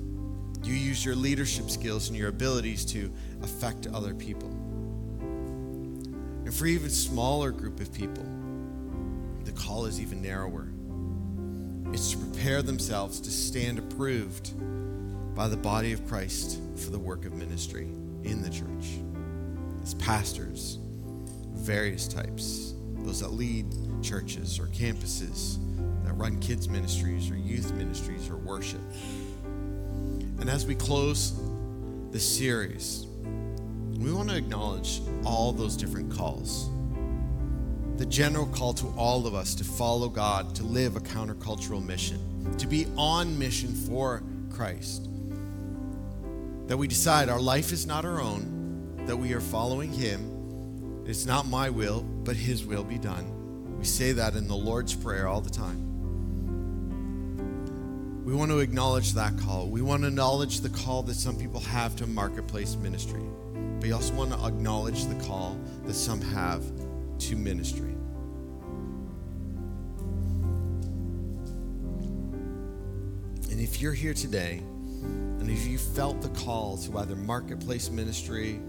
You 0.64 0.74
use 0.74 1.06
your 1.06 1.16
leadership 1.16 1.70
skills 1.70 2.08
and 2.08 2.18
your 2.18 2.30
abilities 2.30 2.86
to 2.86 3.12
affect 3.44 3.86
other 3.88 4.16
people. 4.16 4.50
And 6.46 6.54
for 6.54 6.66
even 6.66 6.90
smaller 6.90 7.52
group 7.52 7.80
of 7.80 7.94
people, 7.94 8.26
the 9.44 9.52
call 9.52 9.86
is 9.86 10.00
even 10.02 10.22
narrower. 10.22 10.70
It's 11.92 12.12
to 12.12 12.18
prepare 12.18 12.62
themselves 12.62 13.20
to 13.20 13.32
stand 13.32 13.80
approved 13.80 14.54
by 15.36 15.48
the 15.48 15.58
body 15.58 15.94
of 15.94 16.08
Christ 16.08 16.60
for 16.76 16.92
the 16.92 17.00
work 17.00 17.26
of 17.26 17.34
ministry 17.34 17.90
in 18.24 18.42
the 18.42 18.50
church. 18.50 19.00
As 19.82 19.94
pastors, 19.96 20.80
various 21.52 22.08
types, 22.08 22.74
those 23.00 23.20
that 23.20 23.34
lead 23.34 23.66
churches 24.02 24.60
or 24.60 24.68
campuses, 24.68 25.58
that 26.06 26.14
run 26.14 26.40
kids' 26.40 26.70
ministries 26.70 27.30
or 27.30 27.36
youth 27.36 27.74
ministries 27.74 28.30
or 28.30 28.38
worship. 28.38 28.82
And 30.40 30.50
as 30.50 30.66
we 30.66 30.76
close 30.76 31.34
this 32.12 32.38
series, 32.38 33.08
we 33.98 34.12
want 34.12 34.30
to 34.30 34.36
acknowledge 34.36 35.02
all 35.26 35.52
those 35.52 35.78
different 35.78 36.12
calls. 36.12 36.70
The 37.98 38.06
general 38.08 38.48
call 38.48 38.74
to 38.74 38.88
all 38.98 39.28
of 39.28 39.36
us 39.36 39.54
to 39.56 39.64
follow 39.64 40.10
God, 40.10 40.56
to 40.56 40.64
live 40.64 40.96
a 40.96 41.00
countercultural 41.00 41.86
mission, 41.86 42.20
to 42.58 42.66
be 42.66 42.88
on 42.98 43.38
mission 43.38 43.74
for 43.74 44.24
Christ. 44.52 45.08
That 46.68 46.78
we 46.78 46.88
decide 46.88 47.30
our 47.30 47.40
life 47.40 47.72
is 47.72 47.86
not 47.86 48.04
our 48.04 48.20
own, 48.20 49.04
that 49.06 49.16
we 49.16 49.34
are 49.34 49.42
following 49.42 49.94
Him. 49.94 51.04
It's 51.06 51.28
not 51.28 51.46
my 51.46 51.70
will, 51.70 52.02
but 52.02 52.36
His 52.36 52.66
will 52.66 52.84
be 52.84 52.98
done. 52.98 53.78
We 53.78 53.86
say 53.86 54.12
that 54.14 54.36
in 54.36 54.48
the 54.48 54.56
Lord's 54.56 54.96
Prayer 54.96 55.28
all 55.28 55.42
the 55.42 55.50
time. 55.50 55.94
We 58.26 58.34
want 58.34 58.50
to 58.52 58.60
acknowledge 58.60 59.12
that 59.14 59.38
call. 59.38 59.68
We 59.68 59.82
want 59.82 60.02
to 60.04 60.08
acknowledge 60.08 60.62
the 60.62 60.70
call 60.70 61.04
that 61.04 61.16
some 61.16 61.38
people 61.38 61.60
have 61.60 61.96
to 61.98 62.08
marketplace 62.08 62.76
ministry. 62.78 63.22
But 63.54 63.84
we 63.84 63.92
also 63.92 64.14
want 64.14 64.32
to 64.32 64.44
acknowledge 64.46 65.06
the 65.06 65.16
call 65.26 65.60
that 65.86 65.94
some 65.94 66.22
have 66.22 66.64
to 67.30 67.36
ministry. 67.36 67.96
And 73.50 73.62
if 73.62 73.82
you're 73.82 73.94
here 73.94 74.14
today, 74.14 74.62
and 75.04 75.50
if 75.50 75.66
you 75.66 75.78
felt 75.78 76.22
the 76.22 76.30
call 76.30 76.78
to 76.80 76.98
either 76.98 77.16
marketplace 77.16 77.90
ministry 77.90 78.60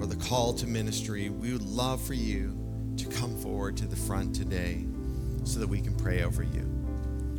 or 0.00 0.06
the 0.06 0.16
call 0.16 0.52
to 0.54 0.66
ministry, 0.66 1.28
we 1.30 1.52
would 1.52 1.62
love 1.62 2.02
for 2.02 2.14
you 2.14 2.58
to 2.96 3.06
come 3.06 3.36
forward 3.36 3.76
to 3.76 3.86
the 3.86 3.96
front 3.96 4.34
today 4.34 4.84
so 5.44 5.60
that 5.60 5.68
we 5.68 5.80
can 5.80 5.94
pray 5.94 6.24
over 6.24 6.42
you. 6.42 6.68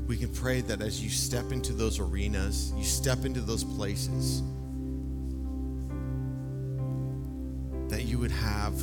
We 0.08 0.16
can 0.16 0.30
pray 0.30 0.62
that 0.62 0.82
as 0.82 1.04
you 1.04 1.10
step 1.10 1.52
into 1.52 1.74
those 1.74 2.00
arenas, 2.00 2.72
you 2.78 2.86
step 2.86 3.26
into 3.26 3.42
those 3.42 3.66
places, 3.66 4.42
that 7.90 8.04
you 8.04 8.18
would 8.20 8.32
have 8.32 8.74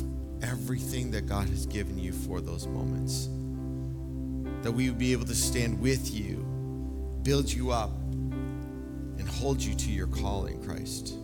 everything 0.45 1.11
that 1.11 1.25
God 1.25 1.49
has 1.49 1.65
given 1.65 1.97
you 1.97 2.11
for 2.11 2.39
those 2.39 2.67
moments. 2.67 3.29
That 4.63 4.71
we 4.71 4.89
would 4.89 4.99
be 4.99 5.11
able 5.11 5.25
to 5.25 5.35
stand 5.35 5.79
with 5.79 6.13
you, 6.13 6.37
build 7.23 7.51
you 7.51 7.71
up, 7.71 7.91
and 9.17 9.27
hold 9.27 9.61
you 9.61 9.75
to 9.75 9.91
your 9.91 10.07
call 10.07 10.45
in 10.45 10.63
Christ. 10.63 11.15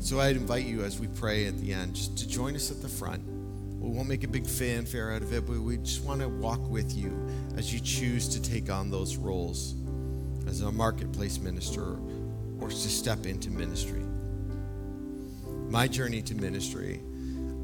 So 0.00 0.20
I'd 0.20 0.36
invite 0.36 0.66
you 0.66 0.84
as 0.84 1.00
we 1.00 1.06
pray 1.08 1.46
at 1.46 1.58
the 1.58 1.72
end 1.72 1.94
just 1.94 2.16
to 2.18 2.28
join 2.28 2.54
us 2.54 2.70
at 2.70 2.82
the 2.82 2.88
front. 2.88 3.22
We 3.80 3.90
won't 3.90 4.08
make 4.08 4.22
a 4.22 4.28
big 4.28 4.46
fanfare 4.46 5.12
out 5.12 5.22
of 5.22 5.32
it, 5.32 5.46
but 5.46 5.58
we 5.58 5.78
just 5.78 6.04
want 6.04 6.20
to 6.20 6.28
walk 6.28 6.70
with 6.70 6.96
you 6.96 7.28
as 7.56 7.72
you 7.72 7.80
choose 7.80 8.28
to 8.28 8.42
take 8.42 8.70
on 8.70 8.90
those 8.90 9.16
roles 9.16 9.74
as 10.46 10.60
a 10.60 10.70
marketplace 10.70 11.38
minister 11.38 11.96
or 12.60 12.68
to 12.68 12.74
step 12.74 13.26
into 13.26 13.50
ministry. 13.50 14.03
My 15.74 15.88
journey 15.88 16.22
to 16.22 16.36
ministry, 16.36 17.00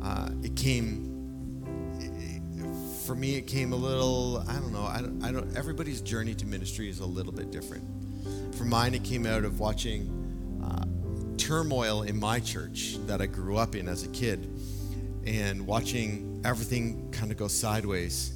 uh, 0.03 0.31
it 0.43 0.57
came 0.57 1.63
for 3.07 3.15
me, 3.15 3.37
it 3.37 3.47
came 3.47 3.73
a 3.73 3.77
little, 3.77 4.43
I 4.49 4.55
don't 4.55 4.73
know, 4.73 4.83
I 4.83 5.01
don't, 5.01 5.23
I 5.23 5.31
don't, 5.31 5.57
everybody's 5.57 6.01
journey 6.01 6.35
to 6.35 6.45
ministry 6.45 6.89
is 6.89 6.99
a 6.99 7.07
little 7.07 7.31
bit 7.31 7.53
different. 7.53 7.85
For 8.57 8.65
mine, 8.65 8.95
it 8.95 9.05
came 9.05 9.27
out 9.27 9.45
of 9.45 9.61
watching 9.61 10.11
uh, 10.61 11.37
turmoil 11.37 12.03
in 12.03 12.19
my 12.19 12.41
church 12.41 12.97
that 13.07 13.23
I 13.23 13.27
grew 13.27 13.59
up 13.59 13.77
in 13.77 13.87
as 13.87 14.03
a 14.03 14.09
kid 14.09 14.45
and 15.25 15.65
watching 15.65 16.43
everything 16.45 17.13
kind 17.13 17.31
of 17.31 17.37
go 17.39 17.47
sideways 17.47 18.33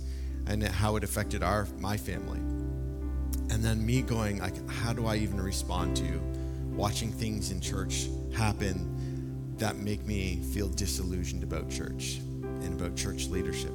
and 0.47 0.63
how 0.63 0.95
it 0.95 1.03
affected 1.03 1.43
our, 1.43 1.67
my 1.81 1.97
family. 1.97 2.39
And 3.53 3.65
then 3.65 3.85
me 3.85 4.03
going, 4.03 4.39
like, 4.39 4.71
how 4.71 4.93
do 4.93 5.07
I 5.07 5.17
even 5.17 5.41
respond 5.41 5.97
to 5.97 6.21
watching 6.77 7.11
things 7.11 7.51
in 7.51 7.61
church 7.61 8.07
happen 8.37 8.94
that 9.59 9.77
make 9.77 10.05
me 10.05 10.43
feel 10.53 10.69
disillusioned 10.69 11.43
about 11.43 11.71
church 11.71 12.19
and 12.43 12.81
about 12.81 12.97
church 12.97 13.27
leadership? 13.27 13.73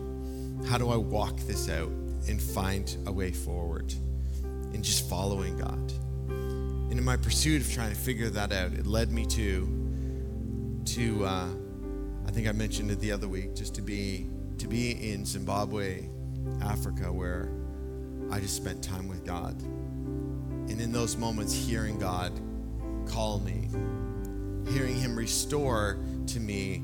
How 0.67 0.77
do 0.77 0.89
I 0.89 0.97
walk 0.97 1.37
this 1.41 1.69
out 1.69 1.89
and 2.27 2.41
find 2.41 2.95
a 3.05 3.11
way 3.11 3.31
forward 3.31 3.93
in 4.73 4.83
just 4.83 5.09
following 5.09 5.57
God? 5.57 5.91
And 6.89 6.97
in 6.97 7.03
my 7.03 7.17
pursuit 7.17 7.61
of 7.61 7.71
trying 7.71 7.91
to 7.91 7.99
figure 7.99 8.29
that 8.29 8.51
out, 8.51 8.73
it 8.73 8.85
led 8.85 9.11
me 9.11 9.25
to, 9.27 10.83
to 10.85 11.25
uh, 11.25 11.47
I 12.27 12.31
think 12.31 12.47
I 12.47 12.51
mentioned 12.51 12.91
it 12.91 12.99
the 12.99 13.11
other 13.11 13.27
week, 13.27 13.55
just 13.55 13.75
to 13.75 13.81
be 13.81 14.27
to 14.57 14.67
be 14.67 15.11
in 15.11 15.25
Zimbabwe, 15.25 16.09
Africa, 16.61 17.11
where 17.11 17.49
I 18.29 18.39
just 18.39 18.55
spent 18.55 18.83
time 18.83 19.07
with 19.07 19.25
God. 19.25 19.59
And 20.69 20.79
in 20.81 20.91
those 20.91 21.15
moments, 21.15 21.53
hearing 21.53 21.97
God 21.97 22.33
call 23.07 23.39
me, 23.39 23.69
hearing 24.67 24.95
Him 24.95 25.15
restore 25.15 25.97
to 26.27 26.39
me 26.39 26.83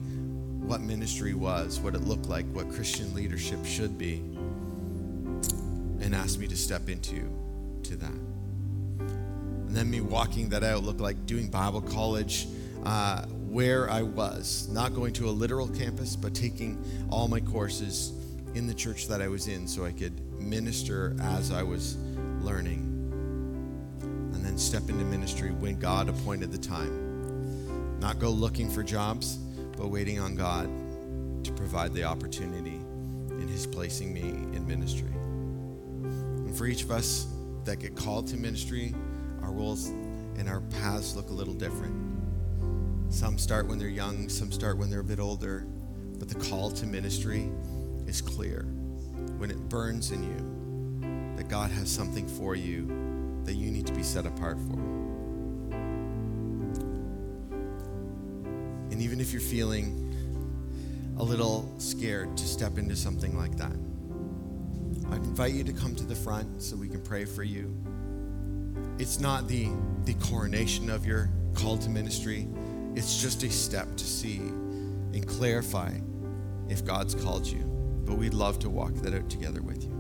what 0.66 0.82
ministry 0.82 1.34
was, 1.34 1.80
what 1.80 1.94
it 1.96 2.02
looked 2.02 2.28
like, 2.28 2.46
what 2.48 2.70
Christian 2.72 3.14
leadership 3.14 3.64
should 3.66 3.98
be, 3.98 4.16
and 6.02 6.16
asked 6.16 6.40
me 6.40 6.48
to 6.48 6.58
step 6.58 6.90
into 6.90 7.30
to 7.84 7.96
that. 7.98 8.10
And 8.10 9.76
then 9.76 9.90
me 9.90 10.02
walking 10.02 10.50
that 10.50 10.64
out 10.64 10.84
looked 10.84 11.02
like 11.02 11.26
doing 11.26 11.50
Bible 11.50 11.82
college 11.82 12.48
uh, 12.86 13.26
where 13.26 13.90
I 13.90 14.02
was, 14.02 14.68
not 14.70 14.94
going 14.94 15.14
to 15.14 15.30
a 15.30 15.32
literal 15.32 15.68
campus, 15.68 16.16
but 16.16 16.34
taking 16.34 16.84
all 17.10 17.28
my 17.28 17.40
courses 17.40 18.12
in 18.54 18.68
the 18.68 18.74
church 18.74 19.08
that 19.08 19.22
I 19.22 19.28
was 19.28 19.48
in 19.48 19.68
so 19.68 19.86
I 19.86 19.92
could 19.92 20.20
minister 20.40 21.16
as 21.22 21.52
I 21.52 21.64
was 21.64 21.98
learning. 22.42 22.92
And 24.34 24.46
then 24.46 24.58
step 24.58 24.90
into 24.90 25.04
ministry 25.06 25.52
when 25.52 25.80
God 25.80 26.10
appointed 26.10 26.52
the 26.52 26.58
time. 26.58 27.05
Not 28.06 28.20
go 28.20 28.30
looking 28.30 28.70
for 28.70 28.84
jobs, 28.84 29.38
but 29.78 29.88
waiting 29.88 30.20
on 30.20 30.36
God 30.36 30.70
to 31.44 31.52
provide 31.54 31.92
the 31.92 32.04
opportunity 32.04 32.76
in 32.76 33.48
His 33.48 33.66
placing 33.66 34.14
me 34.14 34.22
in 34.22 34.64
ministry. 34.68 35.10
And 35.10 36.56
for 36.56 36.68
each 36.68 36.84
of 36.84 36.92
us 36.92 37.26
that 37.64 37.80
get 37.80 37.96
called 37.96 38.28
to 38.28 38.38
ministry, 38.38 38.94
our 39.42 39.52
roles 39.52 39.88
and 40.38 40.48
our 40.48 40.62
paths 40.62 41.16
look 41.16 41.32
a 41.32 41.34
little 41.34 41.56
different. 41.56 41.96
Some 43.10 43.40
start 43.40 43.66
when 43.66 43.80
they're 43.80 43.88
young, 43.88 44.30
some 44.30 44.52
start 44.52 44.78
when 44.78 44.92
they're 44.92 45.00
a 45.00 45.04
bit 45.04 45.20
older, 45.20 45.66
but 46.20 46.30
the 46.30 46.36
call 46.48 46.70
to 46.70 46.86
ministry 46.86 47.50
is 48.06 48.22
clear. 48.22 48.68
When 49.40 49.50
it 49.50 49.58
burns 49.68 50.12
in 50.12 50.22
you, 50.22 51.38
that 51.38 51.50
God 51.50 51.72
has 51.72 51.90
something 51.90 52.28
for 52.28 52.54
you 52.54 52.86
that 53.46 53.56
you 53.56 53.72
need 53.72 53.88
to 53.88 53.94
be 53.94 54.04
set 54.04 54.28
apart 54.28 54.60
for. 54.70 54.85
And 58.96 59.04
even 59.04 59.20
if 59.20 59.34
you're 59.34 59.42
feeling 59.42 59.92
a 61.18 61.22
little 61.22 61.70
scared 61.80 62.38
to 62.38 62.48
step 62.48 62.78
into 62.78 62.96
something 62.96 63.38
like 63.38 63.58
that, 63.58 63.76
I 65.12 65.18
invite 65.18 65.54
you 65.54 65.66
to 65.66 65.74
come 65.74 65.96
to 65.98 66.06
the 66.06 66.16
front 66.16 66.64
so 66.64 66.78
we 66.78 66.88
can 66.88 67.02
pray 67.02 67.26
for 67.26 67.44
you. 67.44 67.76
It's 68.98 69.20
not 69.20 69.50
the, 69.50 69.68
the 70.06 70.14
coronation 70.14 70.90
of 70.90 71.06
your 71.06 71.30
call 71.56 71.78
to 71.80 71.90
ministry, 71.90 72.48
it's 72.96 73.22
just 73.22 73.44
a 73.44 73.50
step 73.50 73.98
to 73.98 74.06
see 74.06 74.38
and 74.38 75.28
clarify 75.28 75.92
if 76.70 76.86
God's 76.86 77.16
called 77.16 77.46
you. 77.46 77.66
But 78.06 78.16
we'd 78.16 78.34
love 78.34 78.60
to 78.60 78.70
walk 78.70 78.94
that 78.94 79.14
out 79.14 79.30
together 79.30 79.62
with 79.62 79.84
you. 79.84 79.92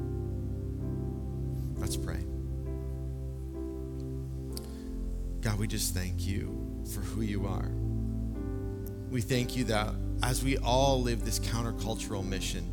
Let's 1.76 1.98
pray. 1.98 2.24
God, 5.42 5.60
we 5.60 5.68
just 5.68 5.94
thank 5.94 6.26
you 6.26 6.82
for 6.94 7.02
who 7.02 7.24
you 7.24 7.46
are. 7.46 7.70
We 9.10 9.22
thank 9.22 9.56
you 9.56 9.64
that 9.66 9.94
as 10.24 10.44
we 10.44 10.58
all 10.58 11.02
live 11.02 11.24
this 11.24 11.40
countercultural 11.40 12.26
mission, 12.26 12.72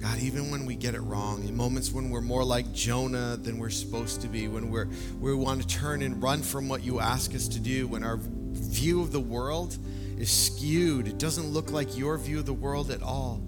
God, 0.00 0.18
even 0.18 0.50
when 0.50 0.66
we 0.66 0.74
get 0.74 0.94
it 0.94 1.00
wrong, 1.00 1.44
in 1.44 1.56
moments 1.56 1.92
when 1.92 2.10
we're 2.10 2.20
more 2.20 2.42
like 2.42 2.72
Jonah 2.72 3.36
than 3.36 3.58
we're 3.58 3.70
supposed 3.70 4.20
to 4.22 4.28
be, 4.28 4.48
when 4.48 4.70
we're, 4.70 4.88
we 5.20 5.32
want 5.32 5.62
to 5.62 5.68
turn 5.68 6.02
and 6.02 6.20
run 6.20 6.42
from 6.42 6.68
what 6.68 6.82
you 6.82 6.98
ask 6.98 7.34
us 7.36 7.46
to 7.48 7.60
do, 7.60 7.86
when 7.86 8.02
our 8.02 8.18
view 8.20 9.00
of 9.00 9.12
the 9.12 9.20
world 9.20 9.78
is 10.18 10.30
skewed, 10.30 11.06
it 11.06 11.18
doesn't 11.18 11.46
look 11.46 11.70
like 11.70 11.96
your 11.96 12.18
view 12.18 12.40
of 12.40 12.46
the 12.46 12.52
world 12.52 12.90
at 12.90 13.00
all. 13.00 13.40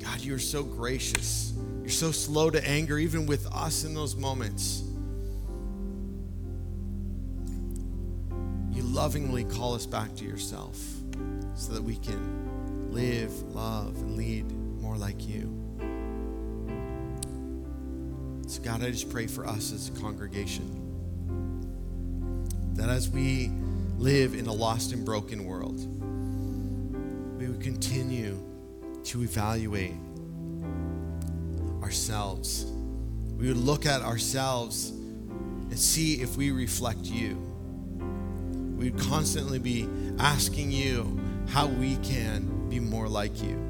God, 0.00 0.20
you 0.20 0.34
are 0.34 0.38
so 0.38 0.62
gracious. 0.62 1.52
You're 1.80 1.90
so 1.90 2.12
slow 2.12 2.50
to 2.50 2.64
anger, 2.68 2.96
even 2.96 3.26
with 3.26 3.46
us 3.52 3.82
in 3.82 3.94
those 3.94 4.14
moments. 4.14 4.84
Lovingly 8.98 9.44
call 9.44 9.74
us 9.74 9.86
back 9.86 10.12
to 10.16 10.24
yourself 10.24 10.76
so 11.54 11.72
that 11.72 11.80
we 11.80 11.94
can 11.98 12.90
live, 12.90 13.32
love, 13.54 13.94
and 13.98 14.16
lead 14.16 14.50
more 14.82 14.96
like 14.96 15.24
you. 15.24 15.54
So, 18.48 18.60
God, 18.60 18.82
I 18.82 18.90
just 18.90 19.08
pray 19.08 19.28
for 19.28 19.46
us 19.46 19.72
as 19.72 19.88
a 19.88 19.92
congregation 19.92 20.66
that 22.74 22.88
as 22.88 23.08
we 23.08 23.52
live 23.98 24.34
in 24.34 24.48
a 24.48 24.52
lost 24.52 24.92
and 24.92 25.04
broken 25.04 25.44
world, 25.44 25.78
we 27.38 27.46
would 27.46 27.60
continue 27.60 28.36
to 29.04 29.22
evaluate 29.22 29.94
ourselves. 31.84 32.64
We 33.36 33.46
would 33.46 33.58
look 33.58 33.86
at 33.86 34.02
ourselves 34.02 34.90
and 34.90 35.78
see 35.78 36.14
if 36.14 36.36
we 36.36 36.50
reflect 36.50 37.04
you. 37.04 37.47
We 38.78 38.90
would 38.90 39.00
constantly 39.00 39.58
be 39.58 39.86
asking 40.18 40.70
you 40.70 41.20
how 41.48 41.66
we 41.66 41.96
can 41.96 42.68
be 42.70 42.80
more 42.80 43.08
like 43.08 43.42
you 43.42 43.68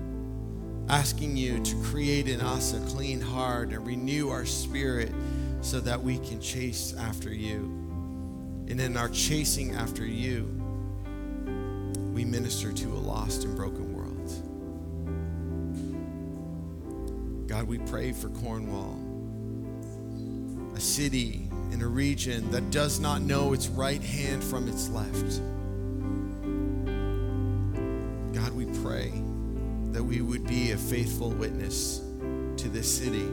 asking 0.88 1.36
you 1.36 1.62
to 1.62 1.76
create 1.82 2.28
in 2.28 2.40
us 2.40 2.72
a 2.72 2.80
clean 2.86 3.20
heart 3.20 3.70
and 3.70 3.86
renew 3.86 4.30
our 4.30 4.46
spirit 4.46 5.12
so 5.60 5.80
that 5.80 6.02
we 6.02 6.18
can 6.18 6.40
chase 6.40 6.94
after 6.98 7.32
you. 7.32 7.64
And 8.68 8.80
in 8.80 8.96
our 8.96 9.08
chasing 9.08 9.74
after 9.74 10.06
you, 10.06 10.44
we 12.14 12.24
minister 12.24 12.72
to 12.72 12.88
a 12.88 13.00
lost 13.00 13.44
and 13.44 13.54
broken 13.54 13.92
world. 13.92 14.32
God, 17.48 17.64
we 17.64 17.78
pray 17.78 18.12
for 18.12 18.28
Cornwall. 18.30 18.98
a 20.74 20.80
city 20.80 21.47
in 21.72 21.82
a 21.82 21.86
region 21.86 22.50
that 22.50 22.70
does 22.70 23.00
not 23.00 23.22
know 23.22 23.52
its 23.52 23.68
right 23.68 24.02
hand 24.02 24.42
from 24.42 24.68
its 24.68 24.88
left. 24.88 25.40
God, 28.34 28.52
we 28.54 28.66
pray 28.82 29.12
that 29.92 30.02
we 30.02 30.20
would 30.20 30.46
be 30.46 30.72
a 30.72 30.76
faithful 30.76 31.30
witness 31.30 31.98
to 32.56 32.68
this 32.68 32.98
city 32.98 33.28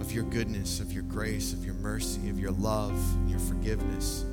of 0.00 0.12
your 0.12 0.24
goodness, 0.24 0.80
of 0.80 0.92
your 0.92 1.04
grace, 1.04 1.52
of 1.52 1.64
your 1.64 1.74
mercy, 1.74 2.28
of 2.28 2.38
your 2.38 2.50
love, 2.52 2.98
and 3.16 3.30
your 3.30 3.38
forgiveness, 3.38 4.24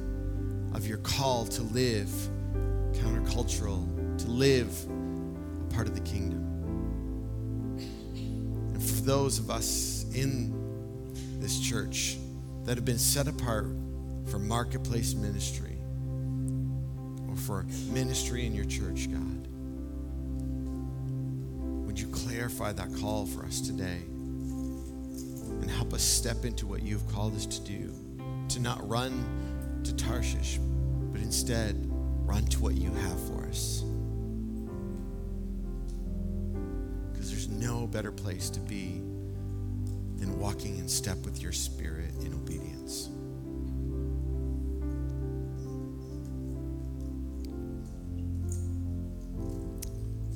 of 0.74 0.88
your 0.88 0.98
call 1.00 1.46
to 1.46 1.62
live 1.64 2.10
countercultural, 2.94 4.18
to 4.18 4.28
live 4.28 4.86
a 4.88 5.74
part 5.74 5.88
of 5.88 5.96
the 5.96 6.02
kingdom. 6.02 6.46
And 8.74 8.84
for 8.84 9.02
those 9.02 9.40
of 9.40 9.50
us 9.50 10.06
in 10.14 10.54
this 11.40 11.60
church 11.60 12.18
that 12.66 12.76
have 12.76 12.86
been 12.86 13.00
set 13.00 13.28
apart 13.28 13.68
for 14.26 14.40
marketplace 14.40 15.14
ministry 15.14 15.78
or 17.28 17.36
for 17.36 17.66
ministry 17.92 18.46
in 18.46 18.54
your 18.54 18.66
church, 18.66 19.12
God, 19.12 19.48
would 21.86 22.00
you 22.00 22.08
clarify 22.08 22.72
that 22.74 22.94
call 22.96 23.26
for 23.26 23.44
us 23.46 23.62
today 23.62 24.02
and 25.62 25.70
help 25.70 25.94
us 25.94 26.04
step 26.04 26.46
into 26.46 26.68
what 26.68 26.84
you've 26.84 27.08
called 27.08 27.36
us 27.36 27.46
to 27.46 27.62
do? 27.62 27.94
To 28.50 28.60
not 28.60 28.88
run 28.88 29.82
to 29.84 29.96
Tarshish, 29.96 30.60
but 31.12 31.22
instead 31.22 31.76
run 32.26 32.46
to 32.46 32.60
what 32.60 32.76
you 32.76 32.92
have 32.92 33.28
for 33.28 33.46
us. 33.48 33.84
Because 37.12 37.32
there's 37.32 37.48
no 37.48 37.88
better 37.88 38.12
place 38.12 38.50
to 38.52 38.60
be 38.60 39.02
than 40.20 40.38
walking 40.40 40.78
in 40.78 40.88
step 40.88 41.18
with 41.26 41.42
your 41.42 41.52
spirit 41.52 42.12
in 42.22 42.34
obedience. 42.34 43.10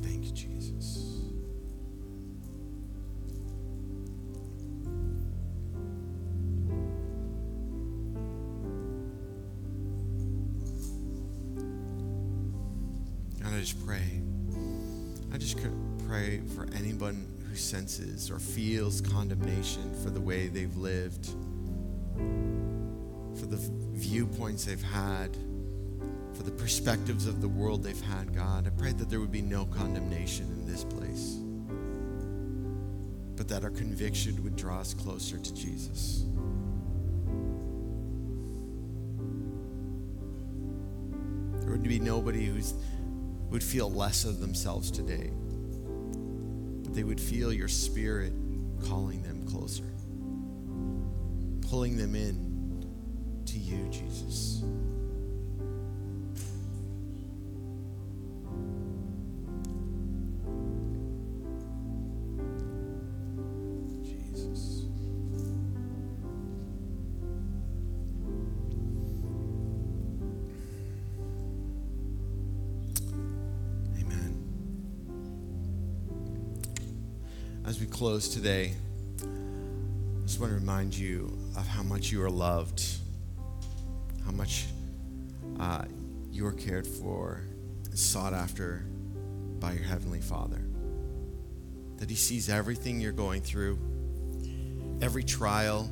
Thank 0.01 0.25
you, 0.25 0.31
Jesus. 0.31 1.19
God, 13.41 13.53
I 13.53 13.59
just 13.59 13.85
pray. 13.85 14.21
I 15.33 15.37
just 15.37 15.57
pray 16.07 16.41
for 16.55 16.67
anyone 16.75 17.32
who 17.53 17.59
senses 17.59 18.31
or 18.31 18.39
feels 18.39 18.99
condemnation 18.99 19.93
for 20.03 20.09
the 20.09 20.19
way 20.19 20.47
they've 20.47 20.75
lived, 20.75 21.27
for 23.35 23.45
the 23.45 23.59
viewpoints 23.93 24.65
they've 24.65 24.81
had, 24.81 25.37
for 26.33 26.41
the 26.41 26.51
perspectives 26.51 27.27
of 27.27 27.41
the 27.41 27.47
world 27.47 27.83
they've 27.83 28.01
had, 28.01 28.33
God. 28.33 28.65
I 28.65 28.71
pray 28.71 28.91
that 28.93 29.07
there 29.07 29.19
would 29.19 29.31
be 29.31 29.43
no 29.43 29.67
condemnation 29.67 30.47
in 30.47 30.65
this 30.65 30.83
place, 30.83 31.37
but 33.35 33.47
that 33.49 33.63
our 33.63 33.69
conviction 33.69 34.43
would 34.43 34.55
draw 34.55 34.79
us 34.79 34.95
closer 34.95 35.37
to 35.37 35.53
Jesus. 35.53 36.25
There 41.61 41.69
would 41.69 41.83
be 41.83 41.99
nobody 41.99 42.45
who's 42.47 42.73
would 43.51 43.63
feel 43.63 43.91
less 43.91 44.25
of 44.25 44.39
themselves 44.39 44.89
today 44.89 45.29
they 46.93 47.03
would 47.03 47.19
feel 47.19 47.51
your 47.51 47.67
spirit 47.67 48.33
calling 48.87 49.21
them 49.23 49.45
closer, 49.47 49.91
pulling 51.69 51.97
them 51.97 52.15
in 52.15 53.43
to 53.45 53.57
you, 53.57 53.87
Jesus. 53.89 54.63
As 77.65 77.79
we 77.79 77.85
close 77.85 78.27
today, 78.27 78.73
I 79.21 80.25
just 80.25 80.37
want 80.37 80.51
to 80.51 80.55
remind 80.55 80.93
you 80.93 81.31
of 81.55 81.65
how 81.65 81.81
much 81.81 82.11
you 82.11 82.21
are 82.21 82.29
loved, 82.29 82.83
how 84.25 84.31
much 84.31 84.65
uh, 85.61 85.85
you 86.29 86.45
are 86.45 86.51
cared 86.51 86.85
for, 86.85 87.41
sought 87.93 88.33
after 88.33 88.83
by 89.61 89.71
your 89.71 89.83
Heavenly 89.83 90.19
Father. 90.19 90.61
That 91.99 92.09
He 92.09 92.17
sees 92.17 92.49
everything 92.49 92.99
you're 92.99 93.13
going 93.13 93.41
through, 93.41 93.79
every 95.01 95.23
trial, 95.23 95.89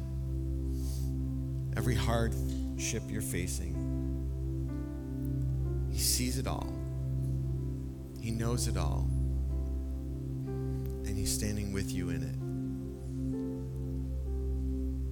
every 1.77 1.95
hardship 1.95 3.03
you're 3.07 3.21
facing. 3.21 3.77
He 5.89 5.99
sees 5.99 6.37
it 6.37 6.47
all, 6.47 6.73
He 8.19 8.31
knows 8.31 8.67
it 8.67 8.75
all 8.75 9.07
He's 11.21 11.31
standing 11.31 11.71
with 11.71 11.93
you 11.93 12.09
in 12.09 12.23
it. 12.23 12.35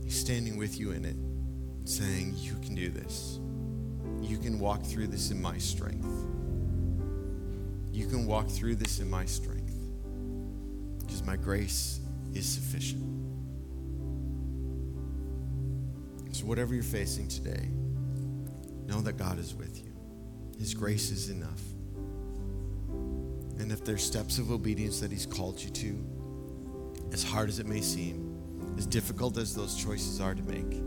He's 0.03 0.19
standing 0.19 0.57
with 0.57 0.79
you 0.79 0.89
in 0.89 1.05
it, 1.05 1.15
saying, 1.87 2.33
You 2.35 2.55
can 2.63 2.73
do 2.73 2.89
this. 2.89 3.39
You 4.19 4.39
can 4.39 4.57
walk 4.57 4.83
through 4.83 5.05
this 5.05 5.29
in 5.29 5.39
my 5.39 5.59
strength. 5.59 6.09
You 7.91 8.07
can 8.07 8.25
walk 8.25 8.49
through 8.49 8.77
this 8.77 8.99
in 8.99 9.07
my 9.07 9.23
strength 9.25 9.75
because 10.97 11.23
my 11.23 11.35
grace 11.35 11.99
is 12.33 12.47
sufficient. 12.47 13.03
So, 16.31 16.47
whatever 16.47 16.73
you're 16.73 16.81
facing 16.81 17.27
today, 17.27 17.69
know 18.87 18.99
that 19.01 19.13
God 19.13 19.37
is 19.37 19.53
with 19.53 19.77
you. 19.85 19.93
His 20.57 20.73
grace 20.73 21.11
is 21.11 21.29
enough. 21.29 21.61
And 23.69 23.77
if 23.77 23.85
there's 23.85 24.03
steps 24.03 24.39
of 24.39 24.49
obedience 24.49 24.99
that 24.99 25.11
He's 25.11 25.27
called 25.27 25.61
you 25.61 25.69
to, 25.69 26.03
as 27.13 27.21
hard 27.23 27.49
as 27.49 27.59
it 27.59 27.67
may 27.67 27.81
seem, 27.81 28.35
as 28.79 28.87
difficult 28.87 29.37
as 29.37 29.53
those 29.53 29.75
choices 29.75 30.19
are 30.19 30.33
to 30.33 30.41
make, 30.41 30.81